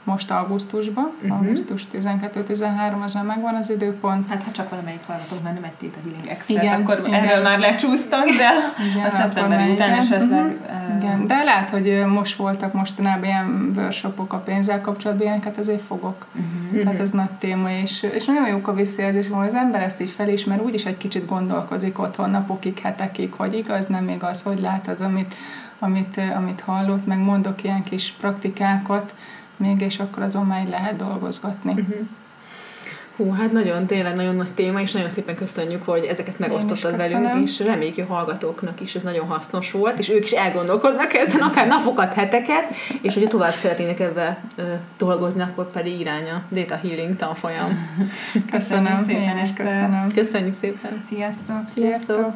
most 0.09 0.31
augusztusban, 0.31 1.13
Mhm. 1.23 1.33
augusztus 1.33 1.87
12-13, 1.91 3.03
azon 3.03 3.25
megvan 3.25 3.55
az 3.55 3.71
időpont. 3.71 4.29
Hát 4.29 4.43
ha 4.43 4.51
csak 4.51 4.71
valamelyik 4.71 5.01
hallgatók 5.07 5.43
már 5.43 5.55
nem 5.55 5.65
egy 5.65 5.73
Theta 5.73 5.99
Healing 6.05 6.27
expert, 6.29 6.63
Igen, 6.63 6.81
akkor 6.81 7.03
igen. 7.07 7.13
erről 7.25 7.43
már 7.43 7.59
lecsúsztak, 7.59 8.25
de 8.25 8.51
Igen, 8.93 9.07
a 9.45 9.49
már 9.49 9.71
után 9.71 9.71
igen. 9.71 9.93
esetleg... 9.93 10.45
Mhm. 10.45 10.71
eh, 10.71 10.97
Igen, 11.03 11.27
de 11.27 11.43
lehet, 11.45 11.71
hogy 11.71 12.05
most 12.07 12.37
voltak 12.37 12.73
mostanában 12.73 13.25
ilyen 13.25 13.73
workshopok 13.77 14.33
a 14.33 14.39
pénzzel 14.39 14.81
kapcsolatban, 14.81 15.27
ilyeneket 15.27 15.59
azért 15.59 15.83
fogok. 15.83 16.27
mhm. 16.33 16.83
Tehát 16.83 17.01
ez 17.01 17.11
nagy 17.11 17.31
téma, 17.39 17.71
és, 17.71 18.03
és 18.03 18.25
nagyon 18.25 18.49
jók 18.49 18.69
a 18.69 18.75
visszajelzés, 18.75 19.27
hogy 19.31 19.47
az 19.47 19.55
ember 19.55 19.83
ezt 19.83 20.01
így 20.01 20.11
felismer, 20.11 20.61
úgyis 20.61 20.85
egy 20.85 20.97
kicsit 20.97 21.27
gondolkozik 21.27 21.99
otthon 21.99 22.31
napokig, 22.31 22.79
hetekig, 22.79 23.33
hogy 23.37 23.55
igaz, 23.55 23.87
nem 23.87 24.09
igaz, 24.09 24.43
hogy 24.43 24.61
lát 24.61 24.89
az, 24.89 25.01
amit, 25.01 25.35
amit, 25.79 26.21
amit 26.37 26.61
hallott, 26.61 27.07
meg 27.07 27.19
mondok 27.19 27.65
ilyen 27.65 27.83
kis 27.83 28.15
praktikákat, 28.21 29.15
még, 29.59 29.81
és 29.81 29.99
akkor 29.99 30.23
azon 30.23 30.47
már 30.47 30.63
így 30.63 30.69
lehet 30.69 30.97
dolgozgatni. 30.97 31.73
Mhm. 31.73 31.93
Hú, 33.19 33.31
hát 33.33 33.53
nagyon, 33.53 33.87
tényleg 33.87 34.15
nagyon 34.15 34.37
nagy 34.37 34.53
téma, 34.53 34.81
és 34.81 34.93
nagyon 34.93 35.09
szépen 35.11 35.35
köszönjük, 35.35 35.83
hogy 35.83 36.05
ezeket 36.05 36.39
megosztottad 36.39 36.93
is 36.93 36.97
velünk, 36.97 37.23
köszönöm. 37.23 37.43
és 37.43 37.61
reméljük, 37.61 37.95
hogy 37.95 38.05
a 38.09 38.13
hallgatóknak 38.13 38.81
is 38.81 38.95
ez 38.95 39.03
nagyon 39.03 39.27
hasznos 39.27 39.71
volt, 39.71 39.99
és 39.99 40.09
ők 40.09 40.25
is 40.25 40.31
elgondolkodnak 40.31 41.15
ezen 41.15 41.41
akár 41.41 41.67
napokat, 41.67 42.15
heteket, 42.15 42.75
és 43.03 43.15
hogyha 43.15 43.29
tovább 43.29 43.55
szeretnének 43.55 44.01
ebben 44.01 44.37
ö, 44.57 44.63
dolgozni, 44.99 45.43
akkor 45.43 45.71
pedig 45.71 46.01
irány 46.01 46.31
a 46.31 46.43
Data 46.51 46.77
Healing 46.77 47.17
tanfolyam. 47.17 47.99
Köszönöm, 48.51 49.05
szépen 49.07 49.39
is 49.39 49.43
ezt, 49.43 49.59
ö, 49.59 49.63
köszönöm. 49.63 50.09
Köszönjük 50.15 50.55
szépen! 50.61 51.03
Sziasztok! 51.09 51.63
Sziasztok! 51.75 52.17
Sziasztok. 52.17 52.35